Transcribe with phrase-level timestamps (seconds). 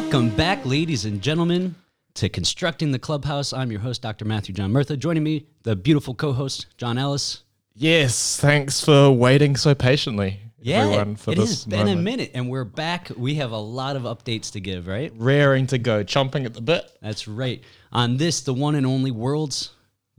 [0.00, 1.74] Welcome back, ladies and gentlemen,
[2.14, 3.52] to Constructing the Clubhouse.
[3.52, 4.24] I'm your host, Dr.
[4.24, 4.96] Matthew John Murtha.
[4.96, 7.42] Joining me, the beautiful co host, John Ellis.
[7.74, 12.30] Yes, thanks for waiting so patiently, Yeah, everyone, for it this has been a minute,
[12.32, 13.10] and we're back.
[13.16, 15.12] We have a lot of updates to give, right?
[15.16, 16.88] Raring to go, chomping at the bit.
[17.02, 17.60] That's right.
[17.90, 19.72] On this, the one and only world's,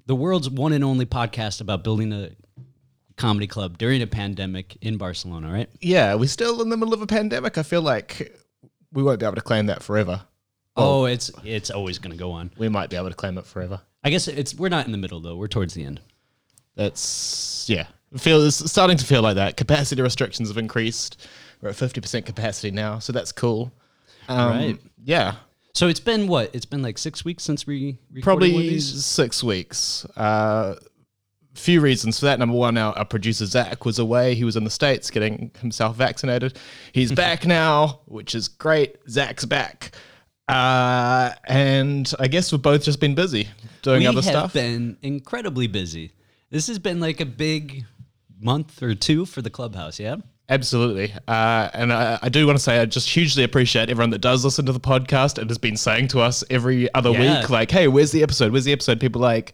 [0.08, 2.32] the world's one and only podcast about building a
[3.16, 5.70] comedy club during a pandemic in Barcelona, right?
[5.80, 7.58] Yeah, we're still in the middle of a pandemic.
[7.58, 8.39] I feel like
[8.92, 10.22] we won't be able to claim that forever.
[10.76, 12.52] Oh, it's it's always going to go on.
[12.58, 13.82] We might be able to claim it forever.
[14.04, 15.36] I guess it's we're not in the middle though.
[15.36, 16.00] We're towards the end.
[16.76, 17.88] That's yeah.
[18.14, 19.58] It feels it's starting to feel like that.
[19.58, 21.28] Capacity restrictions have increased.
[21.62, 23.72] We're at fifty percent capacity now, so that's cool.
[24.28, 24.80] Um, Right.
[25.04, 25.36] Yeah.
[25.74, 26.50] So it's been what?
[26.54, 30.06] It's been like six weeks since we recorded one of Probably six weeks.
[30.16, 30.76] Uh,
[31.56, 32.40] few reasons for that.
[32.40, 34.36] Number one, our, our producer Zach was away.
[34.36, 36.58] He was in the States getting himself vaccinated.
[36.94, 38.96] He's back now, which is great.
[39.10, 39.92] Zach's back.
[40.48, 43.50] Uh, and I guess we've both just been busy
[43.84, 44.54] doing we other have stuff.
[44.54, 46.12] been incredibly busy.
[46.50, 47.86] This has been like a big
[48.40, 50.00] month or two for the clubhouse.
[50.00, 50.16] Yeah.
[50.48, 51.14] Absolutely.
[51.28, 54.44] Uh, and I, I do want to say I just hugely appreciate everyone that does
[54.44, 57.42] listen to the podcast and has been saying to us every other Yeah.
[57.42, 58.52] week, like, hey, where's the episode?
[58.52, 59.00] Where's the episode?
[59.00, 59.54] People like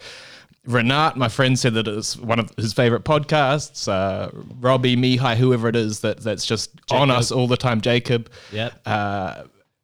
[0.68, 3.88] Renat, my friend, said that it's one of his favorite podcasts.
[3.88, 8.30] Uh, Robbie, Mihai, whoever it is that that's just on us all the time, Jacob.
[8.52, 8.74] Yep.
[8.86, 9.44] Uh,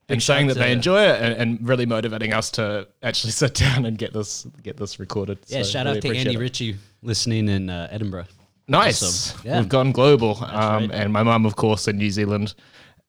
[0.10, 3.86] and saying that they enjoy it and, and really motivating us to actually sit down
[3.86, 5.40] and get this get this recorded.
[5.48, 5.62] Yeah.
[5.62, 6.40] So shout really out to Andy it.
[6.40, 8.26] Ritchie listening in uh, Edinburgh.
[8.68, 9.04] Nice.
[9.04, 9.42] Awesome.
[9.44, 9.60] Yeah.
[9.60, 10.38] We've gone global.
[10.44, 10.92] Um, right.
[10.92, 12.54] And my mum, of course, in New Zealand,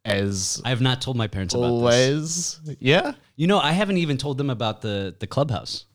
[0.05, 1.70] as I have not told my parents about this.
[1.70, 2.61] always.
[2.81, 3.12] Yeah.
[3.37, 5.87] You know, I haven't even told them about the the clubhouse.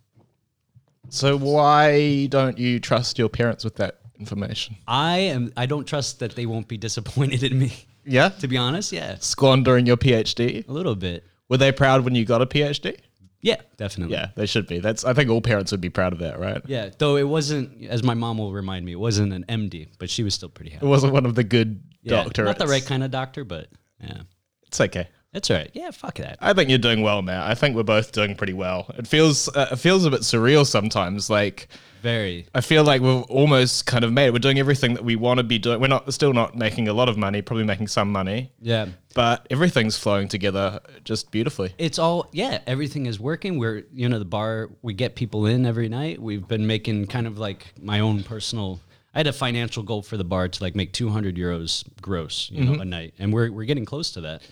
[1.09, 4.77] So why don't you trust your parents with that information?
[4.87, 5.51] I am.
[5.57, 7.73] I don't trust that they won't be disappointed in me.
[8.05, 8.29] Yeah.
[8.29, 10.67] To be honest, yeah, Squandering your PhD.
[10.67, 11.25] a little bit.
[11.49, 12.97] Were they proud when you got a PhD?
[13.41, 14.15] Yeah, definitely.
[14.15, 14.79] Yeah, they should be.
[14.79, 15.05] That's.
[15.05, 16.61] I think all parents would be proud of that, right?
[16.65, 20.09] Yeah, though it wasn't, as my mom will remind me, it wasn't an MD, but
[20.09, 20.85] she was still pretty happy.
[20.85, 22.45] It wasn't one of the good Yeah, doctors.
[22.45, 23.67] not the right kind of doctor, but
[24.01, 24.21] yeah,
[24.67, 25.07] It's okay.
[25.37, 25.69] That's all right.
[25.73, 26.37] Yeah, fuck that.
[26.41, 27.49] I think you're doing well, Matt.
[27.49, 28.87] I think we're both doing pretty well.
[28.97, 29.47] It feels.
[29.49, 31.29] Uh, it feels a bit surreal sometimes.
[31.29, 31.67] Like
[32.01, 32.47] Very.
[32.55, 34.33] I feel like we've almost kind of made it.
[34.33, 35.79] We're doing everything that we want to be doing.
[35.79, 39.45] We're not still not making a lot of money, probably making some money, Yeah, but
[39.49, 41.73] everything's flowing together just beautifully.
[41.77, 42.59] it's all yeah.
[42.65, 43.59] Everything is working.
[43.59, 44.69] We're you know the bar.
[44.81, 46.21] We get people in every night.
[46.21, 48.79] We've been making kind of like my own personal.
[49.15, 52.63] I had a financial goal for the bar to like make 200 euros gross, you
[52.63, 54.43] know, a night, and we're we're getting close to that.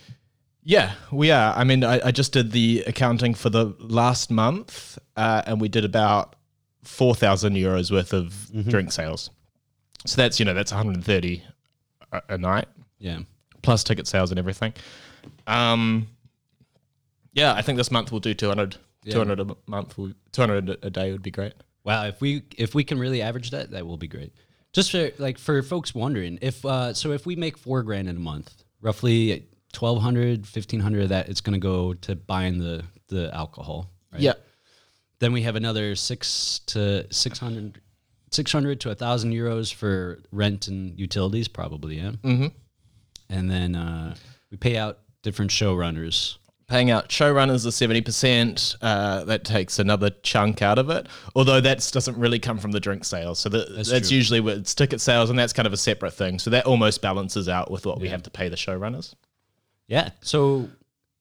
[0.68, 1.54] Yeah, we are.
[1.56, 5.68] I mean, I, I just did the accounting for the last month, uh, and we
[5.68, 6.34] did about
[6.82, 9.30] four thousand euros worth of drink sales.
[10.06, 11.42] So that's you know that's 130
[12.12, 12.66] a, a night
[12.98, 13.20] Yeah.
[13.62, 14.72] plus ticket sales and everything.
[15.46, 16.08] Um,
[17.32, 18.76] yeah, I think this month we'll do 200.
[19.08, 19.96] 200 a month,
[20.32, 21.52] 200 a- a day would be great.
[21.84, 24.32] Wow, if we if we can really average that, that will be great.
[24.72, 28.16] Just for like for folks wondering, if uh so if we make 4 grand in
[28.16, 29.46] a month, roughly
[29.80, 34.20] 1200, 1500 of that it's going to go to buying the the alcohol, right?
[34.22, 34.34] Yeah.
[35.18, 37.80] Then we have another 6 to 600
[38.32, 42.12] 600 to 1000 euros for rent and utilities probably, yeah.
[42.22, 42.52] Mhm.
[43.30, 44.14] And then uh
[44.50, 46.36] we pay out different showrunners.
[46.68, 51.06] Paying out showrunners the 70%, uh, that takes another chunk out of it.
[51.36, 53.38] Although that doesn't really come from the drink sales.
[53.38, 54.16] So that, that's, true.
[54.16, 56.40] usually it's ticket sales, and that's kind of a separate thing.
[56.40, 59.14] So that almost balances out with what we have to pay the showrunners.
[59.88, 60.10] Yeah.
[60.20, 60.68] So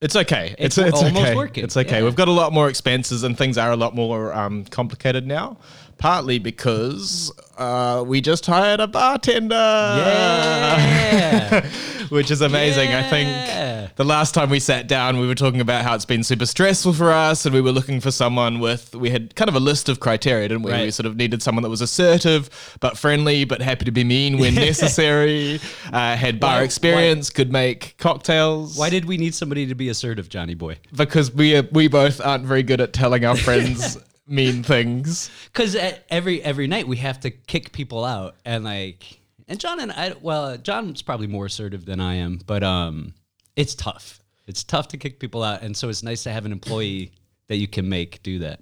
[0.02, 0.56] It's okay.
[0.58, 1.36] It's It's, it's, almost okay.
[1.36, 1.64] working.
[1.64, 2.00] It's okay.
[2.00, 2.04] Yeah.
[2.04, 5.58] We've got a lot more expenses and things are a lot more um, complicated now.
[5.98, 9.56] Partly because uh, we just hired a bartender.
[9.56, 11.70] Yeah.
[12.10, 12.90] Which is amazing.
[12.94, 16.24] I think the last time we sat down, we were talking about how it's been
[16.24, 18.94] super stressful for us, and we were looking for someone with.
[18.96, 20.72] We had kind of a list of criteria, didn't we?
[20.72, 24.38] We sort of needed someone that was assertive but friendly, but happy to be mean
[24.38, 25.60] when necessary.
[25.92, 29.90] Uh, had bar Why- experience, could make cocktails why did we need somebody to be
[29.90, 30.78] assertive, Johnny boy?
[30.96, 33.98] because we we both aren't very good at telling our friends
[34.28, 35.30] mean things.
[35.52, 35.76] Because
[36.10, 40.14] every every night we have to kick people out, and like, and John and I,
[40.22, 43.14] well, John's probably more assertive than I am, but um,
[43.56, 44.20] it's tough.
[44.48, 47.12] It's tough to kick people out, and so it's nice to have an employee
[47.48, 48.62] that you can make do that.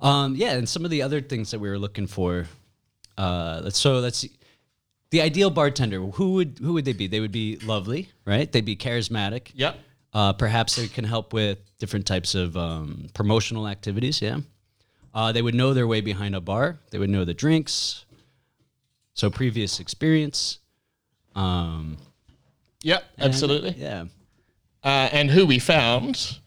[0.00, 2.46] Um, yeah, and some of the other things that we were looking for.
[3.16, 4.32] Uh, so let's see.
[5.10, 7.06] The ideal bartender, who would who would they be?
[7.06, 8.50] They would be lovely, right?
[8.50, 9.50] They'd be charismatic.
[9.54, 9.78] Yep.
[10.14, 14.20] Uh, perhaps they can help with different types of um, promotional activities.
[14.20, 14.40] Yeah.
[15.14, 16.78] Uh, they would know their way behind a bar.
[16.90, 18.04] They would know the drinks.
[19.14, 20.58] So previous experience.
[21.34, 21.98] Um,
[22.82, 23.04] Yep.
[23.18, 23.74] and- Absolutely.
[23.78, 24.04] Yeah.
[24.82, 26.38] Uh, and who we found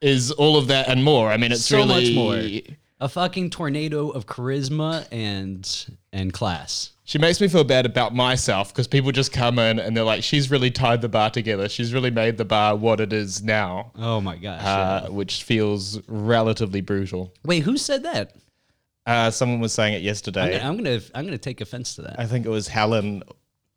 [0.00, 1.30] is all of that and more.
[1.30, 2.74] I mean, it's so really much more.
[3.00, 5.68] A fucking tornado of charisma and
[6.12, 6.90] and class.
[7.04, 10.22] She makes me feel bad about myself because people just come in and they're like,
[10.22, 11.68] "She's really tied the bar together.
[11.68, 14.62] She's really made the bar what it is now," Oh my gosh.
[14.62, 17.32] uh, which feels relatively brutal.
[17.44, 18.36] Wait, who said that?
[19.04, 20.60] Uh, someone was saying it yesterday.
[20.60, 22.20] I'm gonna I'm gonna take offense to that.
[22.20, 23.22] I think it was Helen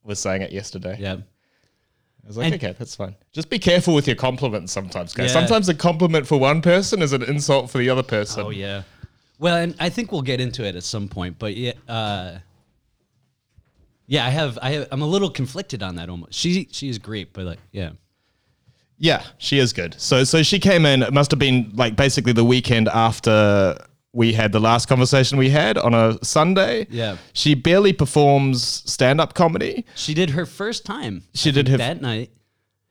[0.04, 0.98] was saying it yesterday.
[1.00, 1.14] Yeah.
[1.14, 3.16] I was like, And- okay, that's fine.
[3.34, 5.28] Just be careful with your compliments sometimes, guys.
[5.34, 5.42] Yeah.
[5.42, 8.44] Sometimes a compliment for one person is an insult for the other person.
[8.44, 8.84] Oh yeah.
[9.40, 12.38] Well, and I think we'll get into it at some point, but yeah, uh,
[14.08, 16.34] yeah, I have, I have, I'm a little conflicted on that almost.
[16.34, 17.92] She, she is great, but like, yeah,
[18.98, 20.00] Yeah, she is good.
[20.00, 23.78] So so she came in, it must have been like basically the weekend after
[24.16, 26.88] we had the last conversation we had on a Sunday.
[26.90, 27.18] Yeah.
[27.34, 31.24] She barely performs stand-up comedy she did her first time.
[31.34, 32.32] She I did her- that night.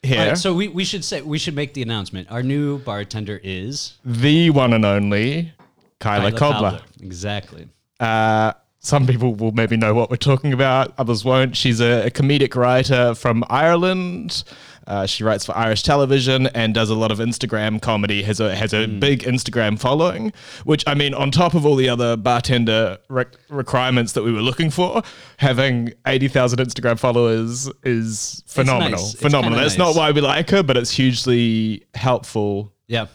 [0.03, 0.29] here.
[0.29, 2.31] Right, so we, we should say we should make the announcement.
[2.31, 5.53] Our new bartender is the one and only
[5.99, 6.81] Kyla, Kyla Cobbler.
[7.01, 7.69] Exactly.
[7.99, 11.57] Uh, some people will maybe know what we're talking about, others won't.
[11.57, 14.45] She's a, a comedic writer from Ireland.
[14.87, 18.23] Uh, she writes for Irish television and does a lot of Instagram comedy.
[18.23, 20.33] has a has a big Instagram following,
[20.65, 24.43] which I mean, on top of all the other bartender re- requirements that we were
[24.43, 25.03] looking for,
[25.39, 28.91] having eighty thousand Instagram followers is phenomenal.
[29.01, 29.15] nice.
[29.15, 29.59] Phenomenal.
[29.59, 29.95] That's nice.
[29.95, 33.07] not why we like her, but it's hugely helpful Yeah.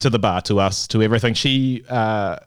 [0.00, 1.34] to the bar, to us, to everything.
[1.34, 2.38] She uh,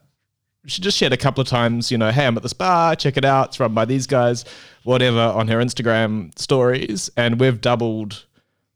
[0.68, 3.18] she just shared a couple of times, you know, hey, I'm at this bar, check
[3.18, 3.50] it out.
[3.50, 4.46] It's run by these guys,
[4.84, 8.26] whatever, on her Instagram stories, and we've doubled,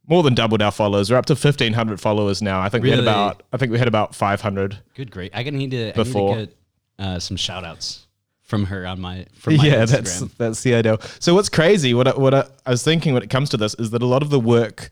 [0.09, 1.11] more than doubled our followers.
[1.11, 2.59] We're up to 1,500 followers now.
[2.59, 4.79] I think we had about, I think we had about 500.
[4.95, 5.31] Good, great.
[5.33, 6.33] I need to, Before.
[6.35, 6.55] I need to
[6.99, 8.07] get uh, some shout outs
[8.41, 9.87] from her on my, from my yeah, Instagram.
[9.89, 10.97] that's that's the idea.
[11.19, 11.93] So what's crazy?
[11.93, 14.05] What I, what I, I was thinking when it comes to this is that a
[14.07, 14.89] lot of the work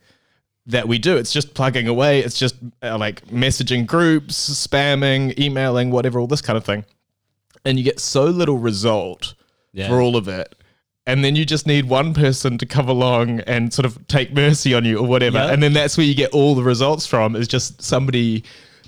[0.67, 2.19] that we do, it's just plugging away.
[2.19, 4.35] It's just uh, like messaging groups,
[4.67, 6.85] spamming, emailing, whatever, all this kind of thing,
[7.65, 9.33] and you get so little result
[9.73, 9.87] Yeah.
[9.87, 10.53] for all of it.
[11.07, 14.73] And then you just need one person to come along and sort of take mercy
[14.75, 15.37] on you or whatever.
[15.37, 15.53] Yep.
[15.53, 18.43] And then that's where you get all the results from is just somebody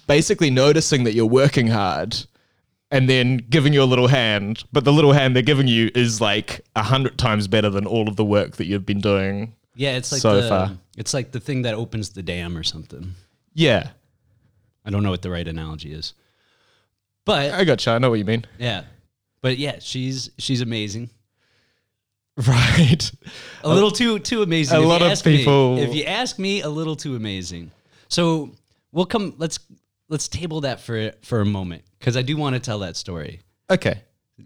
[0.06, 2.18] basically noticing that you're working hard
[2.92, 4.66] and then giving you a little hand.
[4.74, 8.10] But the little hand they're giving you is like a hundred times better than all
[8.10, 9.56] of the work that you've been doing.
[9.76, 10.72] yeah, it's like so the, far.
[10.98, 13.16] it's like the thing that opens the dam or something.
[13.54, 13.92] Yeah.
[14.86, 16.16] I don't know what the right analogy is,
[17.24, 17.92] but I gotcha.
[17.92, 18.46] I know what you mean.
[18.58, 18.84] yeah,
[19.42, 21.12] but yeah, she's she's amazing.
[22.48, 23.12] Right.
[23.64, 24.78] A little too too amazing.
[24.78, 27.72] a If lot of ask me- people- if you ask me, a little too amazing.
[28.08, 28.52] So
[28.92, 29.34] we'll come.
[29.38, 29.60] Let's
[30.08, 33.42] let's table that for for a moment because I do want to tell that story.
[33.70, 34.02] Okay.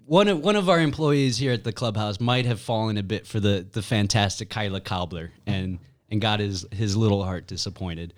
[0.05, 3.27] One of one of our employees here at the clubhouse might have fallen a bit
[3.27, 5.77] for the the fantastic Kyla Cobbler and
[6.09, 8.13] and got his his little heart disappointed.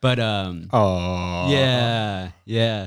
[0.00, 1.50] But um Oh.
[1.50, 2.86] yeah, yeah.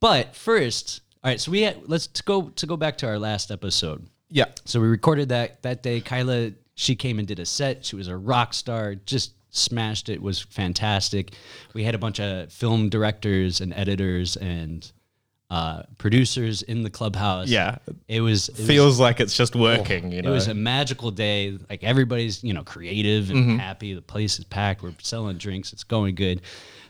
[0.00, 3.18] But first, all right, so we had let's to go to go back to our
[3.18, 4.06] last episode.
[4.32, 4.46] Yeah.
[4.64, 6.00] So we recorded that that day.
[6.00, 7.84] Kyla, she came and did a set.
[7.84, 10.22] She was a rock star, just smashed it.
[10.22, 11.32] Was fantastic.
[11.74, 14.90] We had a bunch of film directors and editors and
[15.50, 17.48] uh, producers in the clubhouse.
[17.48, 17.76] Yeah.
[18.08, 20.30] it was it was- Feels like it's just working, you know.
[20.30, 21.58] it was a magical day.
[21.68, 23.56] Like everybody's, you know, creative and Mm-hmm.
[23.58, 23.92] happy.
[23.92, 24.82] The place is packed.
[24.82, 25.74] We're selling drinks.
[25.74, 26.40] It's going good.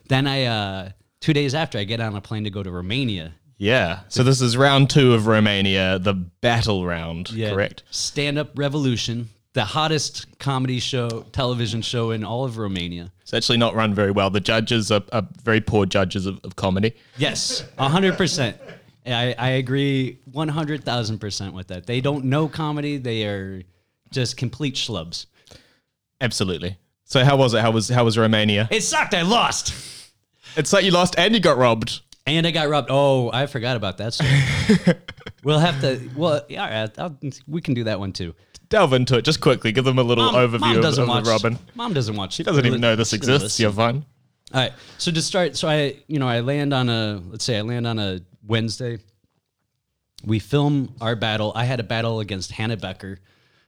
[0.08, 0.90] Then I, uh,
[1.20, 3.32] two days after, I get on a plane to go to Romania.
[3.58, 4.00] Yeah.
[4.08, 7.50] So this is round two of Romania, the battle round, Yeah.
[7.50, 7.82] correct?
[7.90, 13.12] Stand Up Revolution, the hottest comedy show, television show in all of Romania.
[13.22, 14.30] It's actually not run very well.
[14.30, 16.94] The judges are, are very poor judges of, of comedy.
[17.16, 18.56] Yes, hundred percent.
[19.06, 21.86] I, I agree one hundred thousand percent with that.
[21.86, 22.98] They don't know comedy.
[22.98, 23.62] They are
[24.10, 25.26] just complete schlubs.
[26.20, 26.76] Absolutely.
[27.04, 27.60] So how was it?
[27.60, 28.68] How was how was Romania?
[28.70, 29.14] It sucked.
[29.14, 29.74] I lost.
[30.56, 32.00] It's like you lost and you got robbed.
[32.26, 32.88] And I got robbed.
[32.90, 34.14] Oh, I forgot about that.
[34.14, 34.96] Story.
[35.44, 36.08] we'll have to.
[36.16, 38.34] Well, yeah, I'll, we can do that one too.
[38.68, 39.72] Delve into it just quickly.
[39.72, 41.26] Give them a little Mom, overview Mom of, of watch.
[41.26, 41.58] Robin.
[41.74, 42.34] Mom doesn't watch.
[42.34, 43.58] She doesn't even know this exists.
[43.58, 44.06] You're fine.
[44.54, 44.72] All right.
[44.98, 47.86] So to start, so I, you know, I land on a, let's say I land
[47.86, 48.98] on a Wednesday.
[50.24, 51.52] We film our battle.
[51.54, 53.18] I had a battle against Hannah Becker,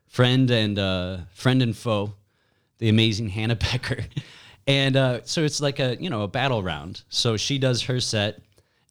[0.06, 2.14] friend and uh, friend and foe,
[2.78, 4.04] the amazing Hannah Becker,
[4.66, 7.02] and uh, so it's like a, you know, a battle round.
[7.09, 8.40] So she does her set,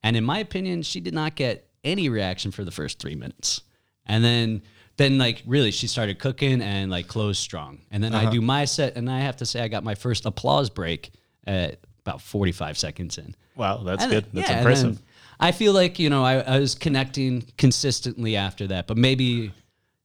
[0.04, 3.62] and in my opinion, she did not get any reaction for the first three minutes,
[4.06, 4.62] and then.
[4.96, 7.80] Then like really she started cooking and like closed strong.
[7.90, 10.28] And then I do my set and I have to say I got my first
[10.28, 11.10] applause break
[11.48, 13.34] at about 45 seconds in.
[13.56, 14.26] Wow, that's And good.
[14.26, 15.02] then- That's yeah, and impressive.
[15.40, 19.52] I feel like, you know, I, I was connecting consistently after that, but maybe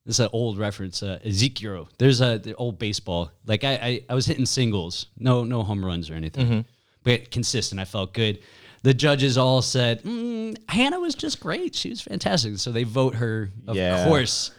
[0.09, 1.03] this is an old reference.
[1.03, 1.87] Uh, Ezekiel.
[1.99, 3.31] There's a the old baseball.
[3.47, 6.65] Like I, I, I was hitting singles, no no home runs or anything,
[7.05, 7.79] but consistent.
[7.79, 8.39] I felt good.
[8.85, 11.75] The judges all said mm, Hannah was just great.
[11.75, 12.57] She was fantastic.
[12.59, 14.05] So they vote her, of Yeah.
[14.07, 14.51] course.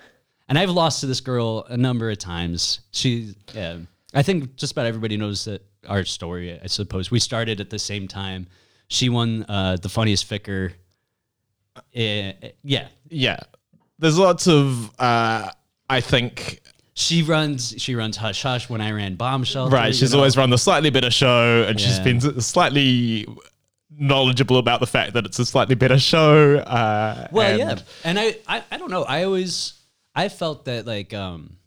[0.48, 2.82] And I've lost to this girl a number of times.
[2.92, 3.78] She, yeah,
[4.14, 6.60] I think just about everybody knows that our story.
[6.62, 8.46] I suppose we started at the same time.
[8.88, 10.74] She won uh, the funniest ficker.
[11.76, 13.40] Uh, yeah, Yeah.
[14.00, 15.52] There's lots of, uh,
[15.90, 16.62] I think,
[16.94, 17.76] she runs.
[17.78, 19.70] She runs hush hush when I ran bombshell.
[19.70, 19.94] right.
[19.96, 20.18] She's know?
[20.20, 23.26] always run the slightly better show, and she's been slightly
[23.98, 26.58] knowledgeable about the fact that it's a slightly better show.
[26.58, 29.04] Uh, Well, and- yeah, and I, I, I don't know.
[29.04, 29.74] I always,
[30.16, 31.58] I felt that like, um,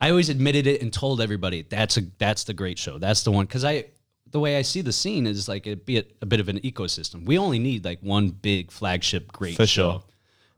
[0.00, 2.98] I always admitted it and told everybody that's a that's the great show.
[2.98, 3.86] That's the one because I,
[4.30, 6.60] the way I see the scene is like it be a, a bit of an
[6.60, 7.24] ecosystem.
[7.24, 9.90] We only need like one big flagship great For show.
[9.92, 10.02] sure.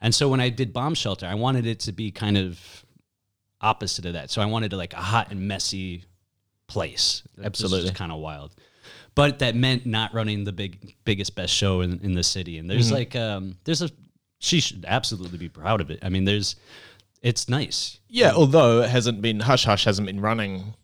[0.00, 2.60] And so when I did Bomb Shelter, I wanted it to be kind of
[3.60, 4.30] opposite of that.
[4.30, 6.04] So I wanted to like a hot and messy
[6.66, 7.22] place.
[7.42, 7.90] Absolutely.
[7.92, 8.54] kind of wild.
[9.14, 12.58] But that meant not running the big biggest best show in, in the city.
[12.58, 13.90] And there's like um there's a
[14.38, 16.00] she should absolutely be proud of it.
[16.02, 16.56] I mean there's
[17.22, 17.98] it's nice.
[18.08, 20.74] Yeah, although it hasn't been Hush Hush hasn't been running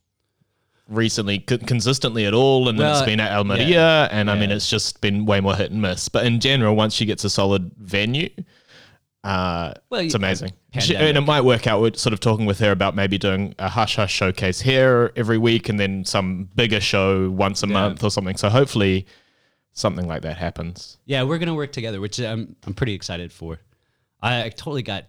[0.88, 3.54] recently co- consistently at all, and then Well, it's been at El yeah.
[3.54, 6.08] Maria, and I mean it's just been way more hit and miss.
[6.08, 8.30] But in general, once she gets a solid venue,
[9.24, 10.52] uh, Well, it's amazing.
[10.78, 11.80] She, and it might work out.
[11.80, 15.38] We're sort of talking with her about maybe doing a Hush Hush showcase here every
[15.38, 18.36] week, and then some bigger show once a month or something.
[18.36, 19.06] So hopefully,
[19.72, 20.98] something like that happens.
[21.04, 23.58] Yeah, we're gonna work together, which I'm I'm pretty excited for.
[24.20, 25.04] I, I totally got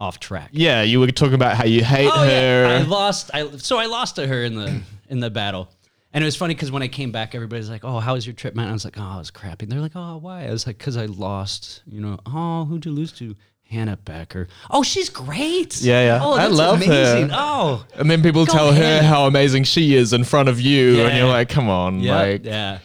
[0.00, 0.50] off track.
[0.52, 2.66] Yeah, you were talking about how you hate Oh her.
[2.66, 3.30] yeah, I lost.
[3.34, 5.68] I so I lost to her in the in the battle,
[6.14, 8.34] and it was funny because when I came back, everybody's like, "Oh, how was your
[8.34, 10.50] trip, man?" I was like, "Oh, it was crappy." And they're like, "Oh, why?" I
[10.50, 13.34] was like, "Cause I lost." You know, oh, who'd you lose to?
[13.68, 14.46] Hannah Becker.
[14.70, 15.80] Oh, she's great.
[15.80, 16.20] Yeah, yeah.
[16.22, 17.28] Oh, I that's love her.
[17.32, 21.00] Oh, And then people Go tell her how amazing she is in front of you,
[21.00, 22.78] and you're like, "Come on!" yeah, Like, yeah.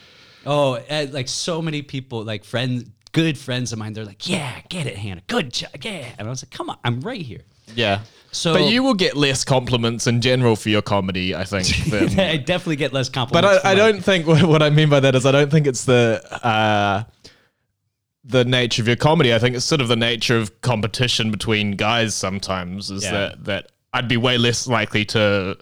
[0.46, 3.94] Oh, and, like so many people, like friends, good friends of mine.
[3.94, 5.22] They're like, "Yeah, get it, Hannah.
[5.28, 5.70] Good job.
[5.82, 7.42] Yeah." And I was like, "Come on, I'm right here."
[7.76, 8.00] yeah.
[8.32, 11.68] So, But you will get less compliments in general for your comedy, I think.
[11.90, 13.66] Than, I definitely get less but compliments.
[13.66, 16.22] I, I don't think what I mean by that is I don't think it's the
[16.46, 17.04] uh,
[18.24, 19.34] the nature of your comedy.
[19.34, 22.14] I think it's sort of the nature of competition between guys.
[22.14, 23.12] Sometimes is Yeah.
[23.12, 25.58] that that I'd be way less likely to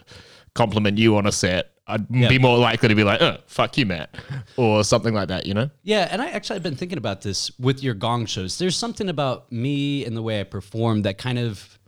[0.53, 1.71] compliment you on a set.
[1.89, 2.27] I'd Yeah.
[2.27, 4.13] be more likely to be like, "Oh, fuck you, Matt,"
[4.57, 5.45] or something like that.
[5.45, 5.69] You know?
[5.83, 8.57] Yeah, and I actually have been thinking about this with your gong shows.
[8.57, 11.79] There's something about me and the way I perform that kind of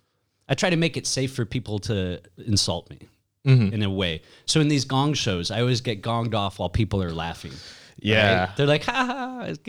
[0.49, 2.99] I try to make it safe for people to insult me
[3.47, 3.73] Mm-hmm.
[3.73, 4.21] in a way.
[4.45, 7.53] So in these gong shows, I always get gonged off while people are laughing.
[7.97, 8.39] Yeah.
[8.47, 8.55] right?
[8.57, 8.91] They're like, ha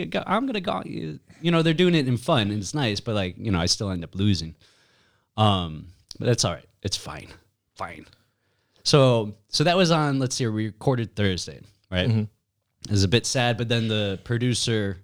[0.02, 1.20] ha, I'm gonna gong you.
[1.40, 3.66] You know, they're doing it in fun and it's nice, but like, you know, I
[3.66, 4.56] still end up losing.
[5.36, 5.86] Um,
[6.18, 6.66] but that's all right.
[6.82, 7.28] It's fine.
[7.76, 8.06] Fine.
[8.82, 11.60] So so that was on, let's see, we recorded Thursday,
[11.92, 12.08] right?
[12.08, 12.20] Mm-hmm.
[12.86, 14.98] It was a bit sad, but then the producer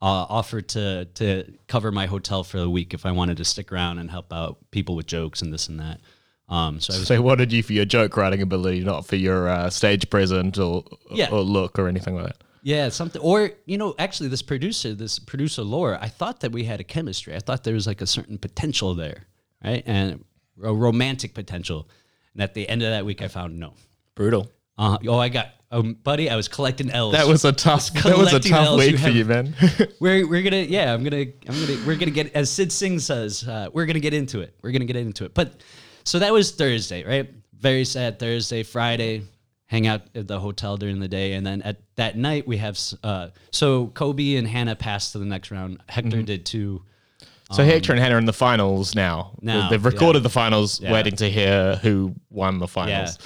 [0.00, 3.72] uh, offered to to cover my hotel for the week if I wanted to stick
[3.72, 6.00] around and help out people with jokes and this and that.
[6.48, 9.16] Um, so I was So they wanted you for your joke writing ability, not for
[9.16, 11.30] your uh, stage present or Yeah.
[11.30, 12.36] or look or anything like that.
[12.62, 13.20] Yeah, something.
[13.22, 16.84] Or you know, actually, this producer, this producer Laura, I thought that we had a
[16.84, 17.34] chemistry.
[17.34, 19.26] I thought there was like a certain potential there,
[19.64, 20.24] right, and
[20.62, 21.88] a romantic potential.
[22.34, 23.74] And at the end of that week, I found no.
[24.14, 24.50] Brutal.
[24.76, 27.12] Uh, oh, I got, um, buddy, I was collecting L's.
[27.12, 27.92] That was a tough.
[27.92, 28.78] That was a tough Ls.
[28.78, 29.54] week You for have- you, man.
[30.00, 33.46] we're we're gonna yeah I'm gonna I'm gonna we're gonna get as Sid Singh says
[33.46, 35.62] uh, we're gonna get into it we're gonna get into it but
[36.04, 39.22] so that was Thursday right very sad Thursday Friday
[39.66, 42.78] hang out at the hotel during the day and then at that night we have
[43.04, 46.82] uh, so Kobe and Hannah passed to the next round Hector did too
[47.50, 49.30] so Hector and Hannah are in the finals now.
[49.40, 49.88] Now, They've yeah.
[49.88, 50.92] recorded the finals, Yeah.
[50.92, 53.18] waiting to hear who won the yeah finals.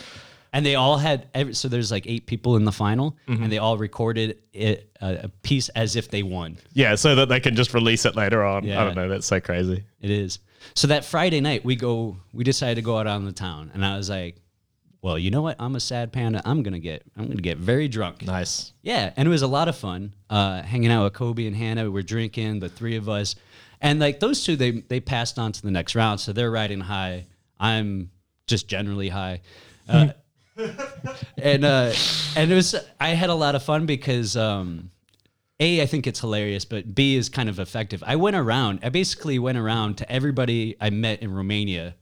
[0.53, 3.59] And they all had every, so there's like eight people in the final and they
[3.59, 7.55] all recorded it uh, a piece as if they won Yeah, so that they can
[7.57, 8.65] just release it later on.
[8.65, 8.81] Yeah.
[8.81, 9.09] I don't know.
[9.09, 9.85] That's so crazy.
[10.01, 10.39] It is.
[10.75, 12.17] So that Friday night, we go.
[12.33, 14.37] We decided to go out on the town, and I was like,
[15.03, 15.57] "Well, you know what?
[15.59, 16.41] I'm a sad panda.
[16.45, 17.03] I'm gonna get.
[17.17, 18.73] I'm gonna get very drunk." Nice.
[18.83, 20.15] Yeah, and it was a lot of fun.
[20.31, 21.91] Uh, hanging out with Kobe and Hannah.
[21.91, 23.35] We're drinking, the three of us,
[23.81, 26.81] and like those two, they they passed on to the next round, so they're riding
[26.81, 27.27] high.
[27.59, 28.11] I'm
[28.47, 29.41] just generally high.
[29.89, 30.13] Uh,
[30.57, 31.93] and uh,
[32.37, 34.91] and it was I had a lot of fun because um,
[35.61, 38.03] a I think it's hilarious, but B is kind of effective.
[38.07, 38.81] I went around.
[38.83, 41.95] I basically went around to everybody I met in Romania.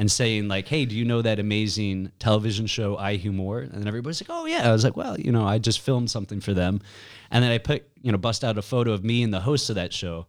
[0.00, 4.30] And saying like, "Hey, do you know that amazing television show iUmor?" And everybody's like,
[4.30, 6.80] "Oh yeah." I was like, "Well, you know, I just filmed something for them,"
[7.32, 9.70] and then I put, you know, bust out a photo of me and the host
[9.70, 10.28] of that show,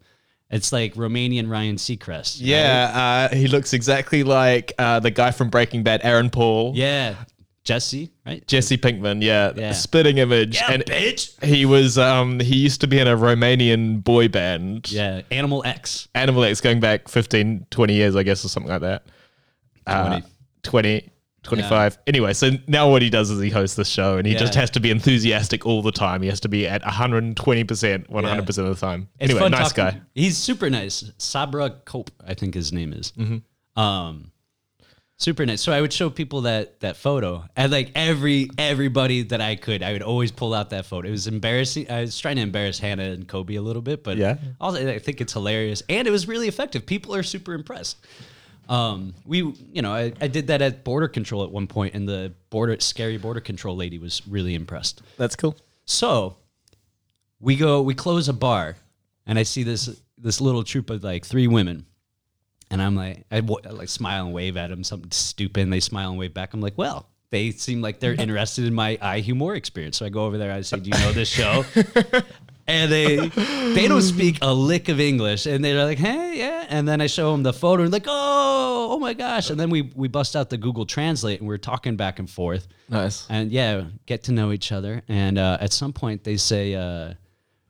[0.49, 2.38] It's like Romanian Ryan Seacrest.
[2.39, 6.71] Yeah, uh, he looks exactly like uh, the guy from Breaking Bad, Aaron Paul.
[6.75, 7.13] Yeah.
[7.69, 8.45] Jesse, right?
[8.47, 9.73] Jesse Pinkman, yeah, Yeah.
[9.73, 11.43] spitting image, Yeah, and bitch.
[11.43, 15.21] he was um he used to be in a Romanian boy band, Yeah.
[15.29, 16.07] Animal X.
[16.15, 19.03] Animal X, going back 15, 20 years, I guess, or something like that.
[19.85, 20.21] Uh,
[20.63, 21.09] 20,
[21.43, 21.97] 25.
[22.07, 24.69] Anyway, so now what he does is he hosts this show, and he just has
[24.71, 26.21] to be enthusiastic all the time.
[26.23, 28.85] He has to be at one hundred and twenty percent, one hundred percent of the
[28.85, 29.07] time.
[29.19, 30.05] It's Anyway, nice talking- guy.
[30.15, 31.11] He's super nice.
[31.17, 33.13] Sabra Cope, I think his name is.
[33.17, 33.79] Mm-hmm.
[33.81, 34.31] Um,
[35.19, 35.61] super nice.
[35.61, 39.83] So I would show people that that photo, and like every everybody that I could,
[39.83, 41.07] I would always pull out that photo.
[41.07, 41.91] It was embarrassing.
[41.91, 44.38] I was trying to embarrass Hannah and Kobe a little bit, but Yeah.
[44.59, 46.85] also I think it's hilarious, and it was really effective.
[46.85, 47.97] People are super impressed.
[48.67, 49.38] Um, we,
[49.73, 52.79] you know, I, I did that at border control at one point, and the border
[52.79, 55.01] scary border control lady was really impressed.
[55.17, 55.55] That's cool.
[55.85, 56.38] So
[57.39, 58.75] we go, we close a bar,
[59.25, 61.85] and I see this this little troop of like three women,
[62.71, 66.09] and I'm like, I, like smile and wave at them, something stupid, and they smile
[66.09, 66.53] and wave back.
[66.53, 69.97] I'm like, well, they seem like they're interested in my iUmor experience.
[69.97, 71.65] So I go over there, I say, do you know this show?
[72.69, 73.27] and they
[73.73, 77.07] they don't speak a lick of English, and they're like, "Hey, yeah." And then I
[77.07, 80.35] show them the photo, and like, "Oh, oh my gosh!" And then we we bust
[80.35, 83.25] out the Google Translate, and we're talking back and forth, Nice.
[83.29, 85.01] and yeah, get to know each other.
[85.07, 87.13] And uh, at some point, they say, uh,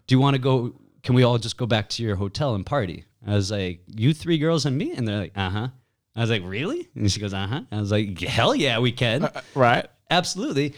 [0.08, 0.76] "Do you want to go?
[1.02, 4.14] Can we all just go back to your hotel and party?" I was like, "You
[4.14, 5.68] three girls and me," and they're like, "Uh huh."
[6.16, 8.92] I was like, "Really?" And she goes, "Uh huh." I was like, "Hell yeah, we
[8.92, 9.86] can." Right.
[10.10, 10.74] absolutely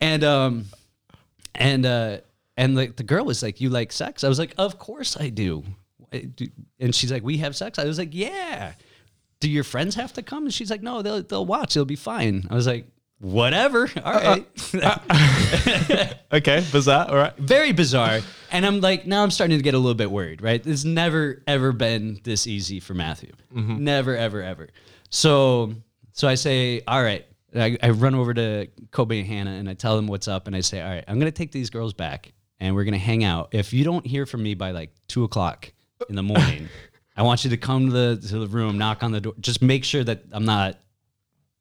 [0.00, 0.64] and um
[1.54, 2.18] and uh
[2.56, 5.28] and like the girl was like you like sex i was like of course i
[5.28, 5.62] do
[6.12, 6.48] I do-
[6.80, 8.72] and she's like we have sex i was like yeah
[9.38, 11.94] do your friends have to come and she's like no they'll, they'll watch it'll be
[11.94, 12.86] fine i was like
[13.22, 13.88] whatever.
[14.04, 14.46] All right.
[14.74, 16.06] Uh-uh.
[16.32, 16.64] Okay.
[16.72, 17.08] Bizarre.
[17.08, 17.36] All right.
[17.36, 18.20] very bizarre.
[18.50, 20.66] And i'm like now i'm starting to get a little bit worried right?
[20.66, 23.32] It's never ever been this easy for matthew.
[23.54, 23.84] Mm-hmm.
[23.84, 24.68] Never ever ever.
[25.10, 25.74] So
[26.12, 27.26] so i say all right.
[27.54, 30.56] I, I run over to kobe and hannah and i tell them what's up and
[30.56, 33.50] i say all right i'm gonna take these girls back and we're gonna hang out.
[33.52, 35.70] If you don't hear from me by like two o'clock
[36.08, 36.68] in the morning
[37.16, 39.34] i want you to come to the to the room knock on the door.
[39.38, 40.78] Just make sure that i'm not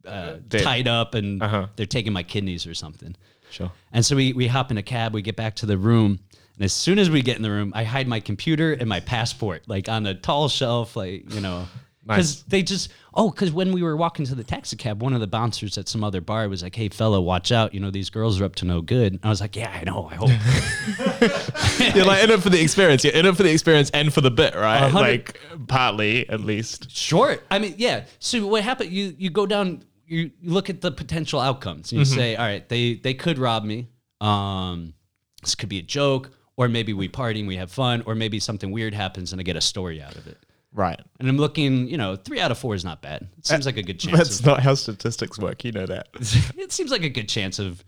[0.05, 0.63] uh, Dead.
[0.63, 1.67] tied up and Uh-huh.
[1.75, 3.15] they're taking my kidneys or something
[3.49, 3.71] Sure.
[3.91, 6.19] and so we, we hop in a cab, we get back to the room.
[6.55, 8.99] And as soon as we get in the room, I hide my computer and my
[8.99, 11.67] passport, like on a tall shelf, like, you know,
[12.05, 15.19] because they just, oh, because when we were walking to the taxi cab, one of
[15.21, 17.73] the bouncers at some other bar was like, hey, fella, watch out.
[17.73, 19.13] You know, these girls are up to no good.
[19.13, 20.09] And I was like, yeah, I know.
[20.11, 20.29] I hope.
[21.95, 23.03] You're like in it for the experience.
[23.03, 24.91] You're in it for the experience and for the bit, right?
[24.93, 26.91] Like partly, at least.
[26.91, 27.43] Short.
[27.51, 28.05] I mean, yeah.
[28.19, 28.91] So what happened?
[28.91, 29.83] You you go down.
[30.11, 31.91] You, you look at the potential outcomes.
[31.91, 33.87] And you say, all right, they they could rob me.
[34.19, 34.93] Um,
[35.41, 38.39] this could be a joke, or maybe we party and we have fun, or maybe
[38.39, 40.37] something weird happens and I get a story out of it.
[40.73, 40.99] Right.
[41.19, 43.27] And I'm looking, you know, three out of four is not bad.
[43.37, 44.17] It seems like a good chance.
[44.17, 45.65] That's Of, not how statistics work.
[45.65, 46.07] You know that.
[46.57, 47.83] it seems like a good chance of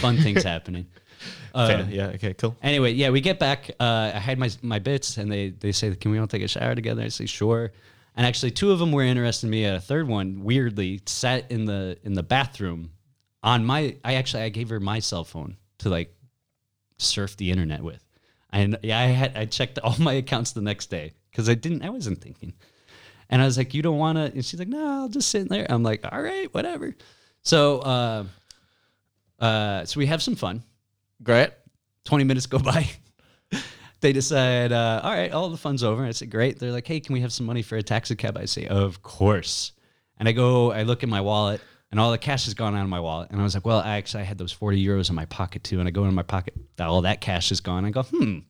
[0.00, 0.86] fun things happening.
[1.52, 1.86] Fair.
[1.90, 2.06] Yeah.
[2.08, 2.34] Okay.
[2.34, 2.56] Cool.
[2.62, 3.70] Anyway, yeah, we get back.
[3.78, 6.48] Uh, I had my my bits, and they they say, "Can we all take a
[6.48, 7.72] shower together?" I say, "Sure."
[8.14, 9.64] And actually, two of them were interested in me.
[9.64, 12.90] A third one, weirdly, sat in the in the bathroom
[13.42, 13.96] on my.
[14.04, 16.14] I actually I gave her my cell phone to like
[16.98, 18.04] surf the internet with.
[18.50, 21.82] And yeah, I had I checked all my accounts the next day because I didn't.
[21.82, 22.54] I wasn't thinking.
[23.30, 25.42] And I was like, "You don't want to?" And she's like, "No, I'll just sit
[25.42, 26.94] in there." I'm like, "All right, whatever."
[27.42, 28.24] So, uh,
[29.38, 30.62] uh, so we have some fun.
[31.22, 31.50] Great.
[32.04, 32.88] 20 minutes go by.
[34.04, 36.04] they decide, uh, all right, all the fun's over.
[36.04, 36.58] I say, great.
[36.58, 38.36] They're like, hey, can we have some money for a taxi cab?
[38.36, 39.72] I say, of course.
[40.18, 42.82] And I go, I look at my wallet, and all the cash has gone out
[42.82, 43.30] of my wallet.
[43.30, 45.64] And I was like, well, I actually I had those 40 euros in my pocket
[45.64, 45.80] too.
[45.80, 47.84] And I go in my pocket, all that cash is gone.
[47.86, 48.40] I go, hmm,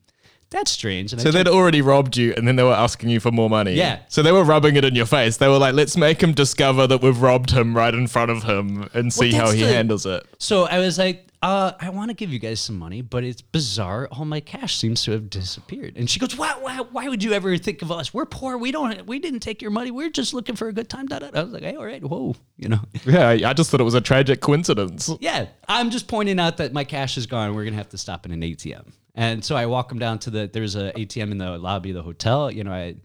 [0.51, 1.13] that's strange.
[1.13, 3.75] And So they'd already robbed you, and then they were asking you for more money.
[3.75, 4.01] Yeah.
[4.09, 5.37] So they were rubbing it in your face.
[5.37, 8.43] They were like, "Let's make him discover that we've robbed him right in front of
[8.43, 12.09] him, and see how he the- handles it." So I was like, uh, I want
[12.09, 14.09] to give you guys some money, but it's bizarre.
[14.11, 15.95] All my cash seems to have disappeared.
[15.95, 18.15] And she goes, why, why, why would you ever think of us?
[18.15, 18.57] We're poor.
[18.57, 19.91] We don't, we didn't take your money.
[19.91, 21.05] We're just looking for a good time.
[21.05, 21.41] Da, da, da.
[21.41, 22.81] I was like, hey, all right, whoa, you know.
[23.05, 25.11] Yeah, I just thought it was a tragic coincidence.
[25.21, 27.55] Yeah, I'm just pointing out that my cash is gone.
[27.55, 28.93] We're gonna have to stop in an ATM.
[29.15, 30.51] And so I walk them down to the.
[30.51, 32.51] There's a ATM in the lobby of the hotel.
[32.51, 32.97] You know, I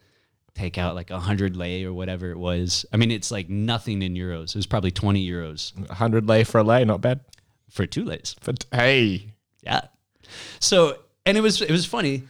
[0.56, 2.86] take out like a hundred lei or whatever it was.
[2.93, 4.49] I mean, it's like nothing in euros.
[4.49, 7.19] It was probably 20 euros hundred lei for a lei, not bad.
[7.69, 8.36] For two leis.
[8.43, 9.82] But hey, Yeah.
[10.60, 12.23] So and it was it was funny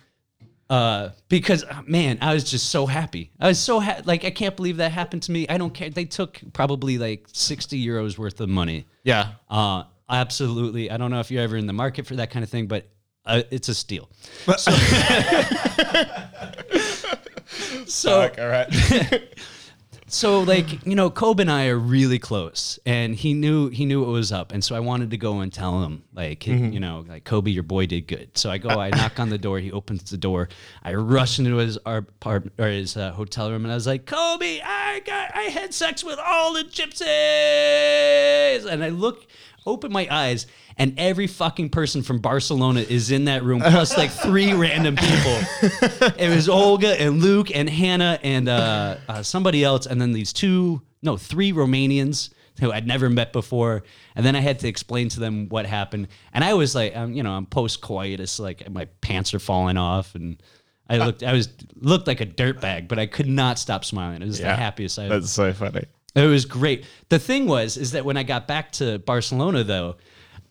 [0.70, 3.32] uh, because uh, man, I was just so happy.
[3.40, 5.48] I was so ha- like I can't believe that happened to me.
[5.50, 5.90] I don't care.
[5.90, 8.86] They took probably like sixty euros worth of money.
[9.04, 10.92] yeah, Uh, absolutely.
[10.92, 12.88] I don't know if you're ever in the market for that kind of thing, but
[13.26, 14.10] uh, it's a steal.
[14.58, 14.72] So,
[17.86, 18.68] So Fuck, all right.
[20.12, 24.02] so like you know Kobe and I are really close and he knew he knew
[24.02, 26.74] what was up and so I wanted to go and tell him like Mm-hmm.
[26.74, 29.38] you know like Kobe your boy did good so I go I knock on the
[29.38, 30.50] door he opens the door
[30.84, 34.60] I rush into his apartment or his uh, hotel room and I was like Kobe
[34.64, 39.28] I got I had sex with all the gypsies and I look
[39.66, 40.48] open my eyes
[40.80, 45.38] and every fucking person from Barcelona is in that room plus like three random people
[46.18, 50.34] it was Olga and Luke and Hannah and uh, uh, somebody else, and then these
[50.34, 53.84] two, no, three Romanians who I'd never met before.
[54.16, 56.10] And then I had to explain to them what happened.
[56.34, 59.78] And I was like, um, you know, I'm post coitus, like my pants are falling
[59.78, 60.42] off, and
[60.90, 64.22] I looked, I was looked like a dirtbag, but I could not stop smiling.
[64.22, 65.08] It was the happiest I.
[65.08, 65.86] That's so funny.
[66.16, 66.86] It was great.
[67.10, 69.98] The thing was, is that when I got back to Barcelona, though,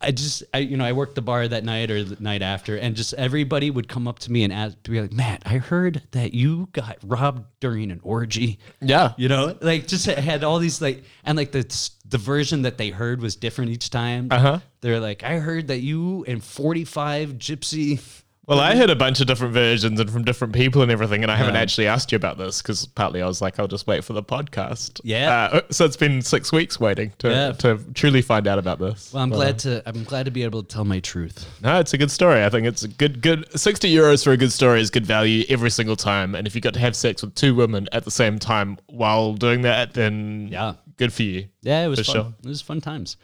[0.00, 2.76] I just, I, you know, I worked the bar that night or the night after,
[2.76, 6.02] and just everybody would come up to me and ask, be like, Matt, I heard
[6.12, 8.58] that you got robbed during an orgy.
[8.80, 9.14] Yeah.
[9.16, 12.90] You know, like just had all these like, and like the the version that they
[12.90, 14.28] heard was different each time.
[14.30, 14.58] Uh huh.
[14.80, 18.00] They're like, I heard that you and forty five gypsy.
[18.48, 21.30] Well, I heard a bunch of different versions and from different people and everything, and
[21.30, 21.60] I haven't Yeah.
[21.60, 24.22] actually asked you about this because partly I was like, I'll just wait for the
[24.22, 25.02] podcast.
[25.04, 25.50] Yeah.
[25.52, 27.52] Uh, so it's been six weeks waiting to, Yeah.
[27.52, 29.12] to truly find out about this.
[29.12, 31.46] Well, I'm But, glad to, I'm glad to be able to tell my truth.
[31.62, 32.42] No, it's a good story.
[32.42, 33.44] I think it's a good, good.
[33.60, 36.34] Sixty euros for a good story is good value every single time.
[36.34, 39.34] And if you got to have sex with two women at the same time while
[39.34, 40.72] doing that, then Yeah.
[40.96, 41.48] good for you.
[41.60, 42.14] Yeah, it was For fun.
[42.14, 42.34] sure.
[42.44, 43.18] It was fun times.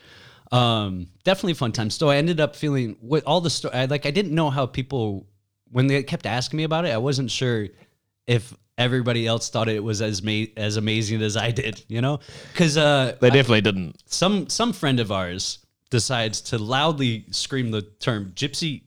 [0.54, 1.90] Um, definitely fun time.
[1.90, 3.74] So I ended up feeling with all the story.
[3.74, 5.26] I, like I didn't know how people
[5.72, 6.90] when they kept asking me about it.
[6.90, 7.66] I wasn't sure
[8.26, 11.84] if everybody else thought it was as ma- as amazing as I did.
[11.88, 12.20] You know,
[12.52, 13.96] because uh, They definitely didn't.
[14.06, 15.58] some some friend of ours
[15.90, 18.82] decides to loudly scream the term gypsy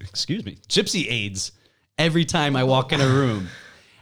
[0.00, 1.52] excuse me gypsy aids
[1.96, 3.48] every time i walk in a room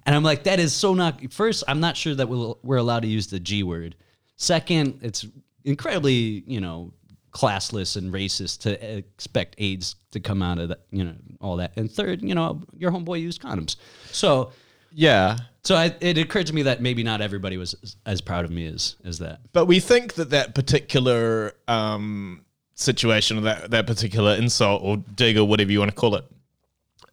[0.05, 3.01] and i'm like that is so not first i'm not sure that we'll, we're allowed
[3.03, 3.94] to use the g word
[4.37, 5.27] second it's
[5.64, 6.92] incredibly you know
[7.33, 11.72] classless and racist to expect aids to come out of that you know all that
[11.77, 13.77] and third you know your homeboy used condoms
[14.11, 14.53] so
[14.90, 15.38] Yeah.
[15.64, 18.66] so I, it occurred to me that maybe not everybody was as, proud of me
[18.66, 22.44] as as that But we think that that particular um,
[22.75, 26.25] situation, or that that particular insult or dig or whatever you want to call it,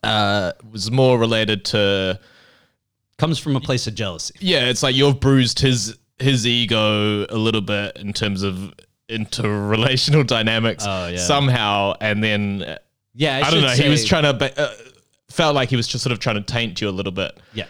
[0.03, 2.19] uh, was more related to
[3.17, 4.65] comes from a place of jealousy yeah.
[4.69, 8.73] It's like you've bruised his his ego a little bit in terms of
[9.09, 11.17] interrelational dynamics Oh, yeah.
[11.17, 12.77] somehow, and then
[13.15, 13.83] yeah I, don't should know.
[13.83, 14.73] he was trying to ba- uh,
[15.29, 17.37] felt like he was just sort of trying to taint you a little bit.
[17.53, 17.65] Yeah.